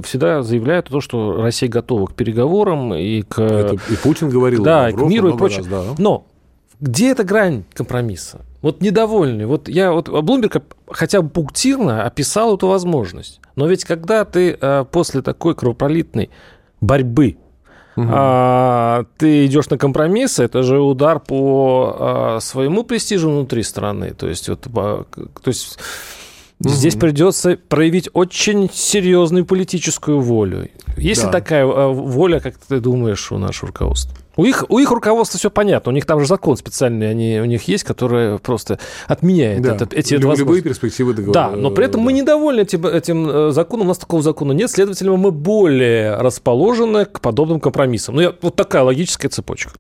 всегда 0.02 0.44
заявляют 0.44 0.88
то, 0.88 1.02
что 1.02 1.42
Россия 1.42 1.70
готова 1.70 2.08
к 2.08 2.14
переговорам 2.14 2.94
и 2.94 3.22
к... 3.22 3.40
Это 3.40 3.74
и 3.74 3.96
Путин 4.02 4.30
говорил, 4.30 4.64
да, 4.64 4.90
и 4.90 4.94
к 4.94 4.96
Лавров 4.96 5.12
миру 5.12 5.34
и 5.34 5.38
прочее. 5.38 5.60
раз, 5.60 5.68
да. 5.68 5.84
Но 5.98 6.26
где 6.80 7.12
эта 7.12 7.24
грань 7.24 7.64
компромисса? 7.74 8.42
Вот 8.62 8.82
недовольный. 8.82 9.46
Вот 9.46 9.68
я 9.68 9.92
вот 9.92 10.10
Блумберг 10.10 10.64
хотя 10.90 11.22
бы 11.22 11.30
пунктирно 11.30 12.04
описал 12.04 12.56
эту 12.56 12.68
возможность. 12.68 13.42
Но 13.56 13.68
ведь 13.68 13.86
когда 13.86 14.26
ты 14.26 14.58
э, 14.60 14.86
после 14.90 15.22
такой 15.22 15.56
кровопролитной 15.56 16.30
борьбы 16.82 17.38
а, 18.08 19.06
ты 19.18 19.46
идешь 19.46 19.70
на 19.70 19.78
компромиссы, 19.78 20.44
это 20.44 20.64
же 20.64 20.80
удар 20.80 21.20
по 21.20 21.96
а, 22.00 22.40
своему 22.40 22.84
престижу 22.84 23.30
внутри 23.30 23.64
страны. 23.64 24.14
То 24.14 24.28
есть, 24.28 24.48
вот, 24.50 24.62
по- 24.74 25.06
то 25.14 25.48
есть 25.48 25.78
здесь 26.60 26.96
придется 26.96 27.58
проявить 27.70 28.10
очень 28.14 28.70
серьезную 28.74 29.46
политическую 29.46 30.20
волю. 30.20 30.70
Есть 30.98 31.22
ли 31.22 31.28
Да. 31.28 31.32
такая 31.32 31.66
а, 31.66 31.88
воля, 31.90 32.40
как 32.40 32.58
ты 32.58 32.80
думаешь, 32.80 33.32
у 33.32 33.38
нашего 33.38 33.68
руководства? 33.68 34.16
У 34.36 34.46
их, 34.46 34.64
у 34.70 34.80
их 34.80 34.90
руководства 34.92 35.38
все 35.38 35.50
понятно. 35.50 35.92
У 35.92 35.96
них 35.96 36.06
там 36.06 36.20
же 36.22 36.26
закон 36.26 36.56
специальный 36.56 37.10
они, 37.10 37.40
у 37.42 37.46
них 37.46 37.64
есть, 37.68 37.84
который 37.84 38.40
просто 38.40 38.80
отменяет 39.08 39.62
Да. 39.62 39.76
это, 39.76 39.88
эти 39.94 40.14
Люб-. 40.14 40.38
Любые 40.38 40.62
перспективы 40.62 41.14
договора. 41.14 41.34
Да, 41.34 41.50
но 41.58 41.72
при 41.72 41.86
этом 41.86 42.02
мы 42.02 42.14
Да. 42.14 42.20
недовольны 42.20 42.62
этим, 42.62 42.86
этим 42.86 43.30
э, 43.30 43.52
законом, 43.52 43.86
у 43.86 43.90
нас 43.90 43.98
такого 43.98 44.22
закона 44.22 44.54
нет, 44.54 44.72
следовательно, 44.72 45.18
мы 45.18 45.32
более 45.32 46.16
расположены 46.16 47.06
к 47.06 47.20
подобным 47.20 47.60
компромиссам. 47.60 48.16
Ну, 48.16 48.22
я- 48.22 48.34
вот 48.42 48.56
такая 48.56 48.84
логическая 48.84 49.30
цепочка. 49.30 49.72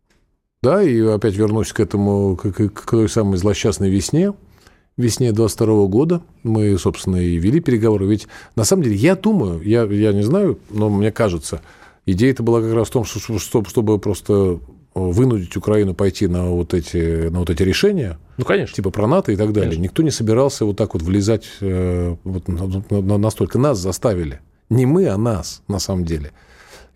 Да, 0.62 0.84
и 0.84 1.00
опять 1.02 1.36
вернусь 1.36 1.72
к 1.72 1.80
этому, 1.80 2.36
к, 2.36 2.52
к- 2.52 2.70
к 2.70 2.92
той 2.92 3.08
самой 3.08 3.38
злосчастной 3.38 3.90
весне. 3.90 4.34
Весне 5.00 5.32
22 5.32 5.86
года 5.88 6.22
мы, 6.44 6.78
собственно, 6.78 7.16
и 7.16 7.38
вели 7.38 7.62
переговоры. 7.62 8.06
Ведь, 8.06 8.28
на 8.58 8.66
самом 8.66 8.84
деле, 8.84 8.96
я 8.98 9.16
думаю, 9.16 9.62
я, 9.64 9.84
я 9.86 10.12
не 10.12 10.24
знаю, 10.24 10.60
но 10.70 10.90
мне 10.90 11.10
кажется, 11.12 11.62
идея 12.06 12.32
это 12.32 12.44
была 12.44 12.62
как 12.62 12.74
раз 12.74 12.90
в 12.90 12.92
том, 12.92 13.06
что, 13.06 13.40
что- 13.40 13.64
чтобы 13.64 13.98
просто 13.98 14.60
вынудить 14.94 15.56
Украину 15.56 15.94
пойти 15.94 16.28
на 16.28 16.50
вот 16.50 16.74
эти, 16.74 17.30
на 17.30 17.40
вот 17.40 17.50
эти 17.50 17.64
решения, 17.64 18.18
Ну, 18.38 18.44
конечно. 18.44 18.76
типа 18.76 18.90
про 18.90 19.08
НАТО 19.08 19.32
и 19.32 19.38
так 19.38 19.54
далее. 19.54 19.70
Конечно. 19.70 19.84
Никто 19.84 20.04
не 20.04 20.12
собирался 20.12 20.66
вот 20.66 20.76
так 20.76 20.94
вот 20.94 21.02
влезать, 21.04 21.46
э, 21.62 22.16
вот 22.26 22.48
на- 22.50 22.68
на- 22.90 23.02
на- 23.02 23.18
настолько 23.18 23.58
нас 23.58 23.80
заставили. 23.80 24.42
Не 24.70 24.86
мы, 24.86 25.08
а 25.08 25.16
нас, 25.18 25.62
на 25.70 25.80
самом 25.80 26.04
деле. 26.04 26.32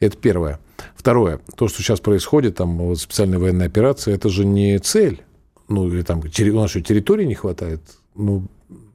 Это 0.01 0.17
первое. 0.17 0.59
Второе. 0.97 1.39
То, 1.55 1.69
что 1.69 1.81
сейчас 1.81 2.01
происходит, 2.01 2.55
там 2.55 2.77
вот 2.79 2.99
специальная 2.99 3.39
военная 3.39 3.67
операция, 3.67 4.13
это 4.15 4.27
же 4.27 4.43
не 4.45 4.77
цель. 4.79 5.21
Ну, 5.67 5.88
или 5.88 6.02
там 6.02 6.19
у 6.19 6.60
нас 6.60 6.69
что, 6.69 6.82
территории 6.82 7.26
не 7.26 7.36
хватает? 7.36 7.82
Ну, 8.15 8.47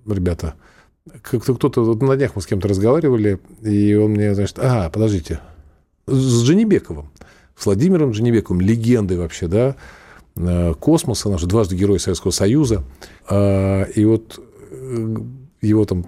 ребята, 0.06 0.54
как-то 1.22 1.54
кто-то... 1.54 1.84
Вот 1.84 2.02
на 2.02 2.16
днях 2.16 2.36
мы 2.36 2.42
с 2.42 2.46
кем-то 2.46 2.68
разговаривали, 2.68 3.40
и 3.62 3.94
он 3.94 4.12
мне, 4.12 4.34
значит, 4.34 4.58
а, 4.58 4.90
подождите, 4.90 5.40
с 6.06 6.44
Дженебековым, 6.44 7.10
с 7.56 7.66
Владимиром 7.66 8.12
Дженебековым, 8.12 8.60
легендой 8.60 9.18
вообще, 9.18 9.48
да, 9.48 9.76
э, 10.36 10.74
космоса, 10.74 11.28
наш 11.28 11.42
дважды 11.42 11.76
герой 11.76 12.00
Советского 12.00 12.30
Союза. 12.30 12.84
А, 13.28 13.84
И 13.84 14.04
вот 14.04 14.40
э, 14.70 15.16
его 15.60 15.84
там 15.84 16.04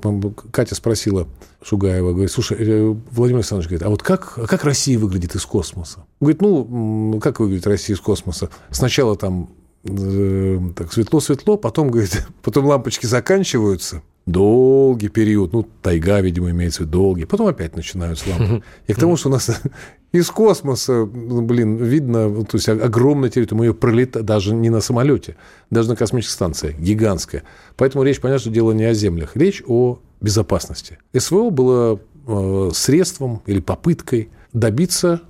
Катя 0.53 0.75
спросила 0.75 1.27
Шугаева, 1.63 2.13
говорит, 2.13 2.31
слушай, 2.31 2.57
э, 2.61 2.95
Владимир 3.11 3.39
Александрович 3.39 3.69
говорит, 3.69 3.87
а 3.87 3.91
вот 3.91 4.03
как, 4.03 4.39
а 4.39 4.47
как 4.47 4.65
Россия 4.65 4.99
выглядит 4.99 5.35
из 5.35 5.45
космоса? 5.45 6.05
Говорит, 6.21 6.41
ну, 6.41 7.19
как 7.21 7.41
выглядит 7.41 7.67
Россия 7.67 7.97
из 7.97 8.01
космоса? 8.01 8.51
Сначала 8.71 9.17
там 9.17 9.51
так 9.83 10.93
светло-светло, 10.93 11.57
потом, 11.57 11.91
говорит, 11.91 12.27
потом 12.43 12.67
лампочки 12.67 13.07
заканчиваются, 13.07 14.03
долгий 14.27 15.09
период, 15.09 15.53
ну, 15.53 15.67
тайга, 15.83 16.21
видимо, 16.21 16.51
имеется 16.51 16.83
в 16.83 16.87
виду, 16.87 16.99
долгий, 16.99 17.25
потом 17.25 17.47
опять 17.47 17.77
начинаются 17.77 18.29
лампы. 18.31 18.63
И 18.87 18.93
к 18.93 18.99
тому, 18.99 19.17
что 19.17 19.29
у 19.29 19.33
нас 19.33 19.51
из 20.13 20.31
космоса, 20.31 21.09
ну, 21.13 21.43
блин, 21.43 21.77
видно, 21.77 22.45
то 22.45 22.57
есть 22.57 22.69
огромная 22.69 23.31
территория, 23.31 23.59
мы 23.59 23.65
ее 23.67 23.75
пролетаем, 23.75 24.27
даже 24.27 24.55
не 24.55 24.71
на 24.71 24.81
самолете, 24.81 25.37
даже 25.71 25.89
на 25.89 25.97
космической 25.97 26.35
станции, 26.35 26.77
гигантская. 26.79 27.43
Поэтому 27.77 28.05
речь, 28.05 28.21
понятно, 28.21 28.41
что 28.41 28.51
дело 28.51 28.73
не 28.73 28.85
о 28.85 28.95
землях, 28.95 29.37
речь 29.37 29.63
о 29.67 29.99
безопасности. 30.21 30.99
СВО 31.17 31.51
было 31.51 32.01
э, 32.27 32.71
средством 32.75 33.43
или 33.47 33.61
попыткой 33.61 34.29
добиться 34.53 35.23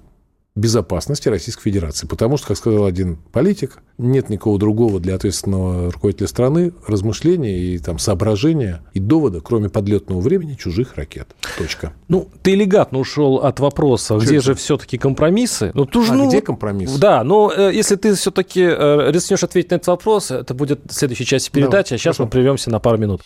безопасности 0.55 1.29
Российской 1.29 1.63
Федерации. 1.63 2.07
Потому 2.07 2.37
что, 2.37 2.49
как 2.49 2.57
сказал 2.57 2.85
один 2.85 3.17
политик, 3.33 3.79
нет 3.99 4.29
никакого 4.29 4.59
другого 4.59 4.99
для 4.99 5.15
ответственного 5.15 5.93
руководителя 5.93 6.27
страны 6.27 6.73
размышления 6.87 7.59
и 7.59 7.79
там, 7.79 7.99
соображения 7.99 8.83
и 8.93 9.01
довода, 9.01 9.41
кроме 9.41 9.69
подлетного 9.69 10.21
времени 10.21 10.55
чужих 10.55 10.97
ракет. 10.97 11.29
Точка. 11.57 11.93
Ну, 12.09 12.29
ты 12.43 12.55
элегантно 12.55 12.99
ушел 12.99 13.37
от 13.37 13.61
вопроса, 13.61 14.17
где 14.17 14.37
это? 14.37 14.47
же 14.47 14.55
все-таки 14.55 14.99
компромиссы. 14.99 15.71
Ну, 15.75 15.85
ты 15.85 16.05
же, 16.05 16.13
А 16.13 16.17
ну, 16.17 16.29
где 16.29 16.41
компромисс? 16.41 16.93
Да, 16.97 17.23
но 17.23 17.53
э, 17.57 17.71
если 17.73 17.97
ты 17.97 18.15
все-таки 18.15 18.63
э, 18.63 19.11
рискнешь 19.13 19.45
ответить 19.45 19.71
на 19.71 19.77
этот 19.77 19.89
вопрос, 19.89 20.31
это 20.31 20.53
будет 20.55 20.81
в 20.91 20.93
следующей 20.93 21.27
части 21.27 21.51
передачи, 21.51 21.91
Давай, 21.91 21.97
а 21.97 21.99
сейчас 21.99 22.17
хорошо. 22.17 22.25
мы 22.25 22.31
прервемся 22.31 22.71
на 22.71 22.81
пару 22.81 22.99
минут. 22.99 23.23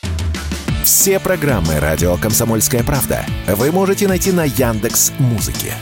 Все 0.84 1.18
программы 1.18 1.80
«Радио 1.80 2.16
Комсомольская 2.18 2.84
правда» 2.84 3.24
вы 3.48 3.72
можете 3.72 4.06
найти 4.06 4.32
на 4.32 4.44
Яндекс 4.44 5.12
Музыке. 5.18 5.72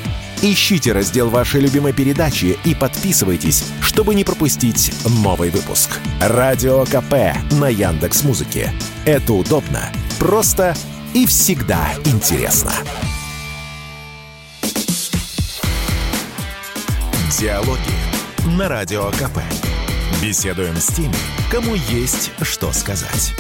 Ищите 0.45 0.91
раздел 0.91 1.31
вашей 1.31 1.61
любимой 1.61 1.93
передачи 1.93 2.59
и 2.65 2.75
подписывайтесь, 2.75 3.65
чтобы 3.81 4.13
не 4.17 4.25
пропустить 4.25 4.93
новый 5.23 5.51
выпуск. 5.51 6.01
Радио 6.21 6.85
КП 6.85 7.37
на 7.53 7.69
Яндекс 7.69 8.25
Музыке. 8.25 8.73
Это 9.05 9.35
удобно, 9.35 9.93
просто 10.19 10.75
и 11.15 11.27
всегда 11.27 11.91
интересно. 12.05 12.73
Диалоги 17.39 17.79
на 18.59 18.69
Радио 18.69 19.13
КП. 19.13 19.39
Беседуем 20.21 20.75
с 20.77 20.89
теми, 20.89 21.15
кому 21.53 21.77
есть 21.77 22.33
что 22.43 22.73
сказать. 22.73 23.33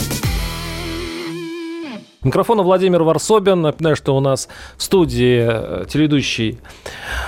Микрофона 2.25 2.63
Владимир 2.63 3.03
Варсобин. 3.03 3.63
Напоминаю, 3.63 3.97
что 3.97 4.17
у 4.17 4.21
нас 4.21 4.49
в 4.77 4.83
студии 4.83 5.45
э, 5.83 5.85
телеведущий 5.89 6.61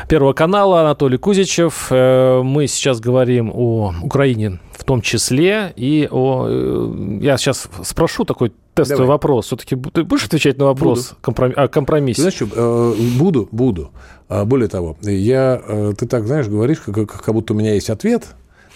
Первого 0.08 0.32
канала 0.34 0.82
Анатолий 0.82 1.18
Кузичев. 1.18 1.88
Э, 1.90 2.42
Мы 2.42 2.68
сейчас 2.68 3.00
говорим 3.00 3.50
о 3.52 3.92
Украине 4.02 4.60
в 4.72 4.84
том 4.84 5.00
числе. 5.00 5.72
И 5.74 6.08
о... 6.10 6.46
э, 6.48 7.18
Я 7.22 7.36
сейчас 7.38 7.68
спрошу 7.82 8.24
такой 8.24 8.52
тестовый 8.74 8.98
Давай. 8.98 9.08
вопрос. 9.14 9.46
Все-таки 9.46 9.74
ты 9.76 10.04
будешь 10.04 10.26
отвечать 10.26 10.58
на 10.58 10.66
вопрос 10.66 11.14
компроми- 11.22 11.54
о 11.54 11.66
Ты 11.66 11.72
компромиссе? 11.72 12.22
знаешь, 12.22 12.34
что, 12.36 12.94
буду, 13.18 13.48
буду. 13.50 13.90
А, 14.28 14.44
Более 14.44 14.68
того, 14.68 14.96
я, 15.02 15.60
ты 15.98 16.06
так, 16.06 16.26
знаешь, 16.26 16.46
говоришь, 16.46 16.78
как- 16.80 17.20
как 17.20 17.34
будто 17.34 17.52
у 17.52 17.56
меня 17.56 17.74
есть 17.74 17.90
ответ, 17.90 18.28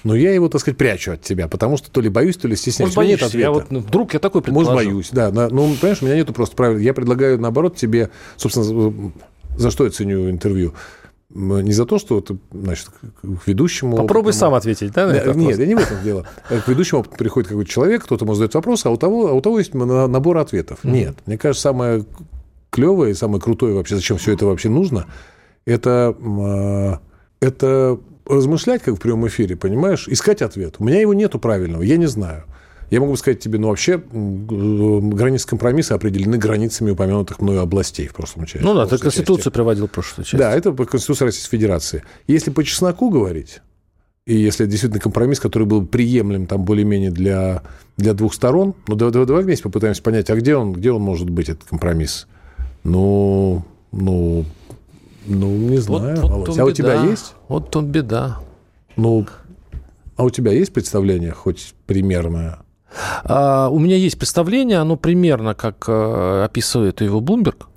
но 0.04 0.14
я 0.14 0.32
его, 0.32 0.48
так 0.48 0.61
сказать, 0.61 0.78
прячу 0.78 1.12
от 1.12 1.22
тебя, 1.22 1.48
потому 1.48 1.76
что 1.76 1.90
то 1.90 2.00
ли 2.00 2.08
боюсь, 2.08 2.37
то 2.37 2.48
ли 2.48 2.56
стесняюсь. 2.56 2.94
Может, 2.96 3.08
меня 3.08 3.08
нет 3.16 3.20
боишься? 3.20 3.38
Я 3.38 3.48
ответа. 3.50 3.64
вот, 3.64 3.70
ну, 3.70 3.80
вдруг 3.80 4.14
я 4.14 4.20
такой 4.20 4.40
Может, 4.46 4.54
предположу. 4.70 4.90
боюсь, 4.90 5.08
да. 5.12 5.30
Ну, 5.30 5.74
понимаешь, 5.80 6.02
у 6.02 6.06
меня 6.06 6.16
нету 6.16 6.32
просто 6.32 6.56
правил. 6.56 6.78
Я 6.78 6.94
предлагаю, 6.94 7.38
наоборот, 7.40 7.76
тебе, 7.76 8.11
собственно, 8.37 9.12
за 9.56 9.70
что 9.70 9.84
я 9.84 9.90
ценю 9.90 10.30
интервью. 10.30 10.74
Не 11.30 11.72
за 11.72 11.84
то, 11.84 11.98
что 11.98 12.22
ты, 12.22 12.38
значит, 12.52 12.88
к 12.88 13.46
ведущему... 13.46 13.96
Попробуй 13.98 14.32
опытному- 14.32 14.38
сам 14.38 14.54
ответить, 14.54 14.92
да, 14.92 15.06
на 15.08 15.11
этот 15.12 15.37
нет, 15.37 15.44
вопрос? 15.44 15.58
я 15.58 15.66
не 15.66 15.74
в 15.74 15.78
этом 15.78 16.02
дело. 16.02 16.26
К 16.48 16.68
ведущему 16.68 17.02
приходит 17.04 17.48
какой-то 17.50 17.70
человек, 17.70 18.04
кто-то 18.04 18.24
ему 18.24 18.32
задает 18.34 18.54
вопрос, 18.54 18.87
а 18.87 18.90
у 18.90 18.96
того, 18.96 19.28
а 19.28 19.32
у 19.32 19.40
того 19.42 19.58
есть 19.58 19.74
на- 19.74 20.06
набор 20.06 20.38
ответов. 20.38 20.78
Нет. 20.84 21.16
Мне 21.26 21.37
кажется, 21.37 21.62
самое 21.64 22.06
клевое 22.70 23.11
и 23.11 23.14
самое 23.14 23.42
крутое 23.42 23.74
вообще, 23.74 23.96
зачем 23.96 24.16
все 24.16 24.32
это 24.32 24.46
вообще 24.46 24.70
нужно, 24.70 25.04
это, 25.66 26.16
а, 26.18 27.00
это 27.40 27.98
размышлять, 28.29 28.83
как 28.83 28.95
в 28.95 28.99
прямом 28.99 29.29
эфире, 29.29 29.57
понимаешь, 29.57 30.07
искать 30.09 30.43
ответ. 30.43 30.77
У 30.79 30.85
меня 30.85 31.01
его 31.01 31.14
нету 31.14 31.38
правильного, 31.38 31.83
я 31.83 31.97
не 31.97 32.07
знаю. 32.07 32.45
Я 32.91 33.01
могу 33.01 33.17
сказать 33.17 33.41
тебе, 33.41 33.59
ну, 33.59 33.69
вообще, 33.69 33.99
границы 34.11 35.47
компромисса 35.47 35.95
определены 35.95 36.38
границами 36.38 36.91
упомянутых 36.91 37.41
мною 37.41 37.61
областей 37.61 38.09
в 38.09 38.14
прошлом 38.14 38.47
части. 38.47 38.64
Ну 38.64 38.75
да, 38.75 38.87
ты 38.87 38.97
Конституцию 38.97 39.53
приводил 39.53 39.88
в 39.88 39.91
прошлой 39.91 40.25
части. 40.25 40.37
Да, 40.37 40.55
это 40.55 40.73
по 40.73 40.87
Конституции 40.87 41.27
Российской 41.27 41.51
Федерации. 41.51 42.03
Если 42.27 42.51
по 42.51 42.64
чесноку 42.64 43.11
говорить, 43.11 43.61
и 44.25 44.35
если 44.37 44.64
действительно 44.64 45.01
компромисс, 45.01 45.38
который 45.38 45.64
был 45.64 45.87
приемлем 45.87 46.47
там 46.47 46.64
более-менее 46.64 47.11
для, 47.11 47.62
для 47.99 48.14
двух 48.14 48.33
сторон, 48.35 48.75
ну 48.87 48.95
давай, 48.95 49.12
давай, 49.12 49.27
давай 49.27 49.45
вместе 49.45 49.64
попытаемся 49.64 50.03
понять, 50.03 50.31
а 50.31 50.37
где 50.37 50.57
он, 50.57 50.73
где 50.73 50.91
он 50.91 51.03
может 51.03 51.29
быть, 51.29 51.51
этот 51.51 51.69
компромисс? 51.69 52.27
Ну, 52.85 53.64
ну, 53.93 54.45
ну, 55.29 55.49
не 55.55 55.79
знаю, 55.79 56.21
вот, 56.23 56.49
вот 56.49 56.59
А 56.59 56.64
у 56.64 56.73
тебя 56.73 57.03
есть? 57.05 57.35
Вот 57.49 57.71
тут 57.71 57.85
беда. 57.85 58.38
Ну, 58.97 59.27
а 60.17 60.25
у 60.25 60.31
тебя 60.31 60.53
есть 60.53 60.73
представление 60.73 61.33
хоть 61.33 61.75
примерное? 61.87 62.59
А, 63.25 63.69
у 63.69 63.79
меня 63.79 63.97
есть 63.97 64.19
представление, 64.19 64.79
оно 64.79 64.97
примерно 64.97 65.55
как 65.55 65.85
э, 65.88 66.43
описывает 66.45 67.01
его 67.01 67.21
Блумберг. 67.21 67.69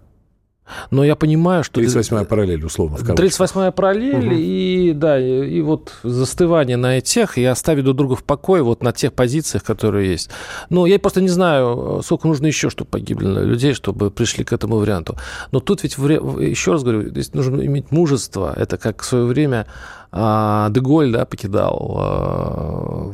Но 0.90 1.04
я 1.04 1.16
понимаю, 1.16 1.64
что... 1.64 1.82
38-я 1.82 2.26
параллель, 2.26 2.66
условно. 2.66 2.98
38-я 2.98 3.72
параллель, 3.72 4.28
угу. 4.28 4.36
и 4.36 4.94
да, 4.94 5.20
и, 5.20 5.62
вот 5.62 5.94
застывание 6.04 6.78
на 6.78 6.98
этих, 6.98 7.38
и 7.38 7.46
оставить 7.46 7.84
друг 7.84 7.98
друга 7.98 8.16
в 8.16 8.24
покое 8.24 8.64
вот 8.64 8.84
на 8.84 8.92
тех 8.92 9.14
позициях, 9.14 9.64
которые 9.64 10.12
есть. 10.12 10.30
Но 10.70 10.86
я 10.86 11.00
просто 11.00 11.22
не 11.22 11.30
знаю, 11.30 12.02
сколько 12.04 12.28
нужно 12.28 12.48
еще, 12.48 12.70
чтобы 12.70 12.90
погибли 12.90 13.28
людей, 13.28 13.74
чтобы 13.74 14.12
пришли 14.12 14.44
к 14.44 14.54
этому 14.54 14.78
варианту. 14.78 15.18
Но 15.52 15.60
тут 15.60 15.84
ведь, 15.84 15.98
еще 15.98 16.74
раз 16.74 16.84
говорю, 16.84 17.10
здесь 17.10 17.34
нужно 17.34 17.66
иметь 17.66 17.92
мужество. 17.92 18.54
Это 18.56 18.78
как 18.78 19.02
в 19.02 19.06
свое 19.06 19.26
время 19.26 19.68
а, 20.12 20.70
Деголь, 20.70 21.12
да, 21.12 21.26
покидал 21.26 21.98
а. 21.98 23.12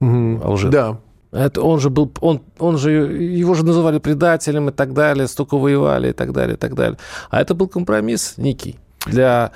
Алжир. 0.00 0.70
Да. 0.70 0.98
Это 1.32 1.62
он 1.62 1.80
же 1.80 1.88
был, 1.88 2.12
он, 2.20 2.42
он 2.58 2.76
же, 2.76 2.90
его 2.90 3.54
же 3.54 3.64
называли 3.64 3.98
предателем 3.98 4.68
и 4.68 4.72
так 4.72 4.92
далее, 4.92 5.26
столько 5.26 5.56
воевали 5.56 6.10
и 6.10 6.12
так 6.12 6.32
далее, 6.32 6.56
и 6.56 6.58
так 6.58 6.74
далее. 6.74 6.98
А 7.30 7.40
это 7.40 7.54
был 7.54 7.68
компромисс 7.68 8.34
некий 8.36 8.78
для 9.06 9.52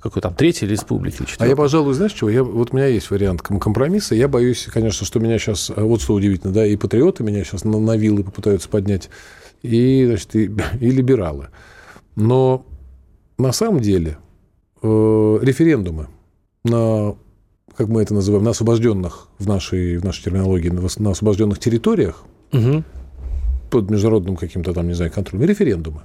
какой 0.00 0.22
там 0.22 0.34
третьей 0.34 0.68
республики. 0.68 1.18
Четвертой. 1.18 1.46
А 1.46 1.50
я, 1.50 1.56
пожалуй, 1.56 1.94
знаешь 1.94 2.12
чего? 2.12 2.30
Я, 2.30 2.44
вот 2.44 2.72
у 2.72 2.76
меня 2.76 2.86
есть 2.86 3.10
вариант 3.10 3.42
компромисса. 3.42 4.14
Я 4.14 4.28
боюсь, 4.28 4.68
конечно, 4.72 5.04
что 5.04 5.18
меня 5.18 5.38
сейчас, 5.38 5.70
вот 5.74 6.00
что 6.00 6.14
удивительно, 6.14 6.52
да, 6.52 6.64
и 6.64 6.76
патриоты 6.76 7.24
меня 7.24 7.44
сейчас 7.44 7.64
на, 7.64 7.78
на 7.78 7.96
вилы 7.96 8.22
попытаются 8.22 8.68
поднять, 8.68 9.10
и, 9.62 10.04
значит, 10.06 10.34
и, 10.36 10.44
и 10.80 10.90
либералы. 10.90 11.48
Но 12.14 12.64
на 13.36 13.52
самом 13.52 13.80
деле 13.80 14.18
э, 14.80 15.38
референдумы 15.42 16.06
на 16.64 17.16
как 17.76 17.88
мы 17.88 18.02
это 18.02 18.14
называем, 18.14 18.44
на 18.44 18.50
освобожденных 18.50 19.28
в 19.38 19.46
нашей, 19.46 19.98
в 19.98 20.04
нашей 20.04 20.24
терминологии, 20.24 20.70
на 20.70 21.10
освобожденных 21.10 21.58
территориях, 21.58 22.24
угу. 22.52 22.82
под 23.70 23.90
международным 23.90 24.36
каким-то 24.36 24.72
там, 24.72 24.88
не 24.88 24.94
знаю, 24.94 25.12
контролем, 25.12 25.46
референдумы. 25.46 26.02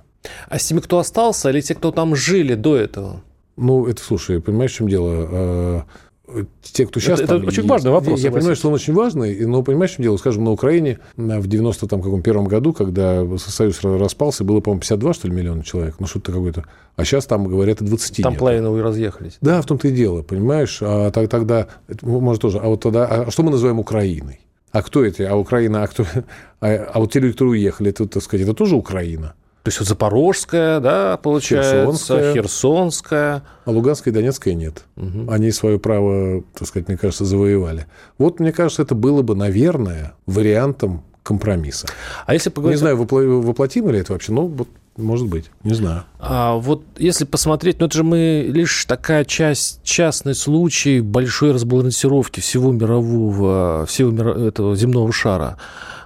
А 0.49 0.59
с 0.59 0.65
теми, 0.65 0.79
кто 0.79 0.99
остался, 0.99 1.49
или 1.49 1.61
те, 1.61 1.75
кто 1.75 1.91
там 1.91 2.15
жили 2.15 2.55
до 2.55 2.75
этого? 2.75 3.21
Ну, 3.57 3.85
это, 3.87 4.01
слушай, 4.01 4.41
понимаешь, 4.41 4.71
в 4.71 4.75
чем 4.75 4.89
дело? 4.89 5.85
А, 6.33 6.45
те, 6.61 6.85
кто 6.85 6.99
сейчас 6.99 7.19
это, 7.19 7.27
там... 7.27 7.37
Это 7.37 7.47
очень 7.47 7.63
есть, 7.63 7.69
важный 7.69 7.91
вопрос. 7.91 8.19
Я, 8.19 8.29
я 8.29 8.31
понимаю, 8.31 8.55
что 8.55 8.67
он 8.69 8.73
очень 8.75 8.93
важный, 8.93 9.45
но 9.45 9.63
понимаешь, 9.63 9.91
в 9.91 9.95
чем 9.95 10.03
дело? 10.03 10.17
Скажем, 10.17 10.43
на 10.43 10.51
Украине 10.51 10.99
в 11.17 11.47
91 11.47 12.43
году, 12.45 12.73
когда 12.73 13.25
Союз 13.37 13.79
распался, 13.83 14.43
было, 14.43 14.59
по-моему, 14.59 14.81
52, 14.81 15.13
что 15.13 15.27
ли, 15.27 15.33
миллиона 15.33 15.63
человек. 15.63 15.95
Ну, 15.99 16.07
что-то 16.07 16.31
какое-то. 16.31 16.65
А 16.95 17.05
сейчас 17.05 17.25
там, 17.25 17.47
говорят, 17.47 17.81
и 17.81 17.85
20 17.85 18.23
Там 18.23 18.35
половина 18.35 18.75
и 18.75 18.81
разъехались. 18.81 19.37
Да, 19.41 19.61
в 19.61 19.65
том-то 19.65 19.87
и 19.87 19.91
дело, 19.91 20.21
понимаешь? 20.21 20.79
А 20.81 21.11
тогда, 21.11 21.67
может, 22.01 22.41
тоже, 22.41 22.59
а 22.59 22.67
вот 22.67 22.81
тогда, 22.81 23.05
а 23.05 23.31
что 23.31 23.43
мы 23.43 23.51
называем 23.51 23.79
Украиной? 23.79 24.39
А 24.71 24.81
кто 24.81 25.03
это? 25.03 25.29
А 25.29 25.35
Украина, 25.35 25.83
а 25.83 25.87
кто? 25.87 26.05
А, 26.63 26.67
а 26.93 26.99
вот 26.99 27.11
те 27.11 27.19
люди, 27.19 27.33
которые 27.33 27.53
уехали, 27.53 27.89
это, 27.89 28.07
так 28.07 28.21
сказать, 28.21 28.45
это 28.45 28.53
тоже 28.53 28.75
Украина. 28.75 29.33
То 29.63 29.67
есть 29.67 29.79
вот 29.79 29.87
Запорожская, 29.87 30.79
да, 30.79 31.17
получается, 31.17 31.85
Херсонская, 31.85 32.33
Херсонская. 32.33 33.43
А 33.65 33.71
Луганская 33.71 34.11
и 34.11 34.15
Донецкая 34.15 34.55
нет. 34.55 34.85
Угу. 34.97 35.31
Они 35.31 35.51
свое 35.51 35.77
право, 35.77 36.43
так 36.57 36.67
сказать, 36.67 36.87
мне 36.87 36.97
кажется, 36.97 37.25
завоевали. 37.25 37.85
Вот, 38.17 38.39
мне 38.39 38.51
кажется, 38.51 38.81
это 38.81 38.95
было 38.95 39.21
бы, 39.21 39.35
наверное, 39.35 40.13
вариантом 40.25 41.03
компромисса. 41.21 41.87
А 42.25 42.33
если 42.33 42.49
поговорить... 42.49 42.79
Не 42.79 42.81
знаю, 42.81 42.97
воплотимо 42.97 43.91
ли 43.91 43.99
это 43.99 44.13
вообще, 44.13 44.31
но 44.31 44.47
вот 44.47 44.67
может 44.97 45.27
быть, 45.27 45.49
не 45.63 45.73
знаю. 45.73 46.03
А 46.19 46.55
вот 46.55 46.83
если 46.97 47.23
посмотреть, 47.23 47.79
ну 47.79 47.85
это 47.85 47.95
же 47.95 48.03
мы 48.03 48.45
лишь 48.49 48.85
такая 48.85 49.23
часть, 49.23 49.79
частный 49.83 50.35
случай 50.35 50.99
большой 50.99 51.53
разбалансировки 51.53 52.41
всего 52.41 52.71
мирового, 52.71 53.85
всего 53.87 54.11
этого 54.47 54.75
земного 54.75 55.11
шара. 55.13 55.57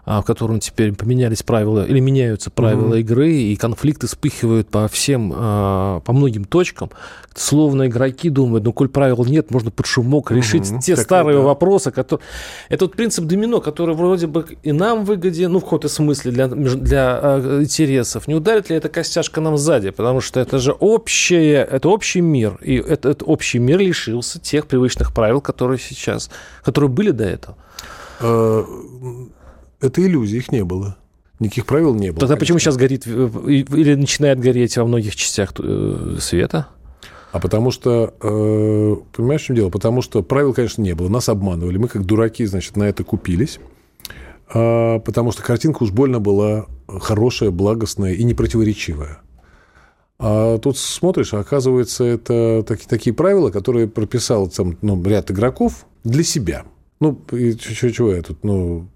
А, 0.07 0.21
в 0.21 0.25
котором 0.25 0.59
теперь 0.59 0.93
поменялись 0.93 1.41
правила 1.41 1.83
или 1.83 1.99
меняются 1.99 2.51
правила 2.51 2.89
угу. 2.89 2.95
игры, 2.97 3.33
и 3.33 3.55
конфликты 3.55 4.05
вспыхивают 4.05 4.69
по 4.69 4.87
всем, 4.87 5.33
а, 5.35 5.99
по 6.01 6.13
многим 6.13 6.45
точкам. 6.45 6.91
Словно 7.33 7.87
игроки 7.87 8.29
думают, 8.29 8.63
ну, 8.63 8.71
коль 8.71 8.87
правил 8.87 9.25
нет, 9.25 9.49
можно 9.49 9.71
под 9.71 9.87
шумок 9.87 10.29
решить 10.29 10.69
угу. 10.69 10.79
те 10.79 10.95
так 10.95 11.05
старые 11.05 11.39
да. 11.39 11.43
вопросы, 11.43 11.89
которые... 11.89 12.23
Это 12.69 12.85
вот 12.85 12.95
принцип 12.95 13.25
домино, 13.25 13.61
который 13.61 13.95
вроде 13.95 14.27
бы 14.27 14.45
и 14.61 14.71
нам 14.71 15.05
выгоден, 15.05 15.51
ну, 15.51 15.59
в 15.59 15.63
каком-то 15.63 15.89
смысле 15.89 16.31
для, 16.31 16.47
для 16.49 17.19
а, 17.19 17.61
интересов. 17.63 18.27
Не 18.27 18.35
ударит 18.35 18.69
ли 18.69 18.75
эта 18.75 18.89
костяшка 18.89 19.41
нам 19.41 19.57
сзади? 19.57 19.89
Потому 19.89 20.21
что 20.21 20.39
это 20.39 20.59
же 20.59 20.71
общее, 20.73 21.67
это 21.67 21.89
общий 21.89 22.21
мир, 22.21 22.59
и 22.61 22.75
этот 22.75 23.23
общий 23.25 23.57
мир 23.57 23.79
лишился 23.79 24.39
тех 24.39 24.67
привычных 24.67 25.15
правил, 25.15 25.41
которые 25.41 25.79
сейчас, 25.79 26.29
которые 26.63 26.91
были 26.91 27.09
до 27.09 27.23
этого 27.23 27.57
это 29.85 30.01
иллюзия, 30.05 30.37
их 30.37 30.51
не 30.51 30.63
было. 30.63 30.97
Никаких 31.39 31.65
правил 31.65 31.93
не 31.93 32.11
было. 32.11 32.19
Тогда 32.19 32.35
конечно. 32.35 32.39
почему 32.39 32.59
сейчас 32.59 32.77
горит 32.77 33.03
э, 33.05 33.09
или 33.09 33.95
начинает 33.95 34.39
гореть 34.39 34.77
во 34.77 34.85
многих 34.85 35.15
частях 35.15 35.53
э, 35.59 36.17
света? 36.19 36.67
А 37.31 37.39
потому 37.39 37.71
что, 37.71 38.13
э, 38.21 38.95
понимаешь, 39.15 39.41
в 39.41 39.45
чем 39.45 39.55
дело? 39.57 39.69
Потому 39.69 40.01
что 40.01 40.23
правил, 40.23 40.53
конечно, 40.53 40.81
не 40.81 40.95
было. 40.95 41.09
Нас 41.09 41.27
обманывали. 41.27 41.77
Мы, 41.77 41.89
как 41.89 42.05
дураки, 42.05 42.45
значит, 42.45 42.77
на 42.77 42.83
это 42.83 43.03
купились. 43.03 43.59
А, 44.53 44.99
потому 44.99 45.31
что 45.31 45.43
картинка 45.43 45.83
уж 45.83 45.91
больно 45.91 46.21
была 46.21 46.67
хорошая, 46.87 47.51
благостная 47.51 48.13
и 48.13 48.23
непротиворечивая. 48.23 49.19
А 50.17 50.57
тут 50.59 50.77
смотришь, 50.77 51.33
а 51.33 51.39
оказывается, 51.39 52.05
это 52.05 52.63
такие, 52.65 52.87
такие 52.87 53.13
правила, 53.13 53.49
которые 53.49 53.87
прописал 53.87 54.47
там, 54.47 54.77
ну, 54.81 55.03
ряд 55.03 55.29
игроков 55.29 55.85
для 56.05 56.23
себя. 56.23 56.63
Ну, 57.01 57.19
и 57.33 57.55
чего 57.57 58.13
я 58.13 58.21
тут, 58.21 58.43
ну, 58.43 58.87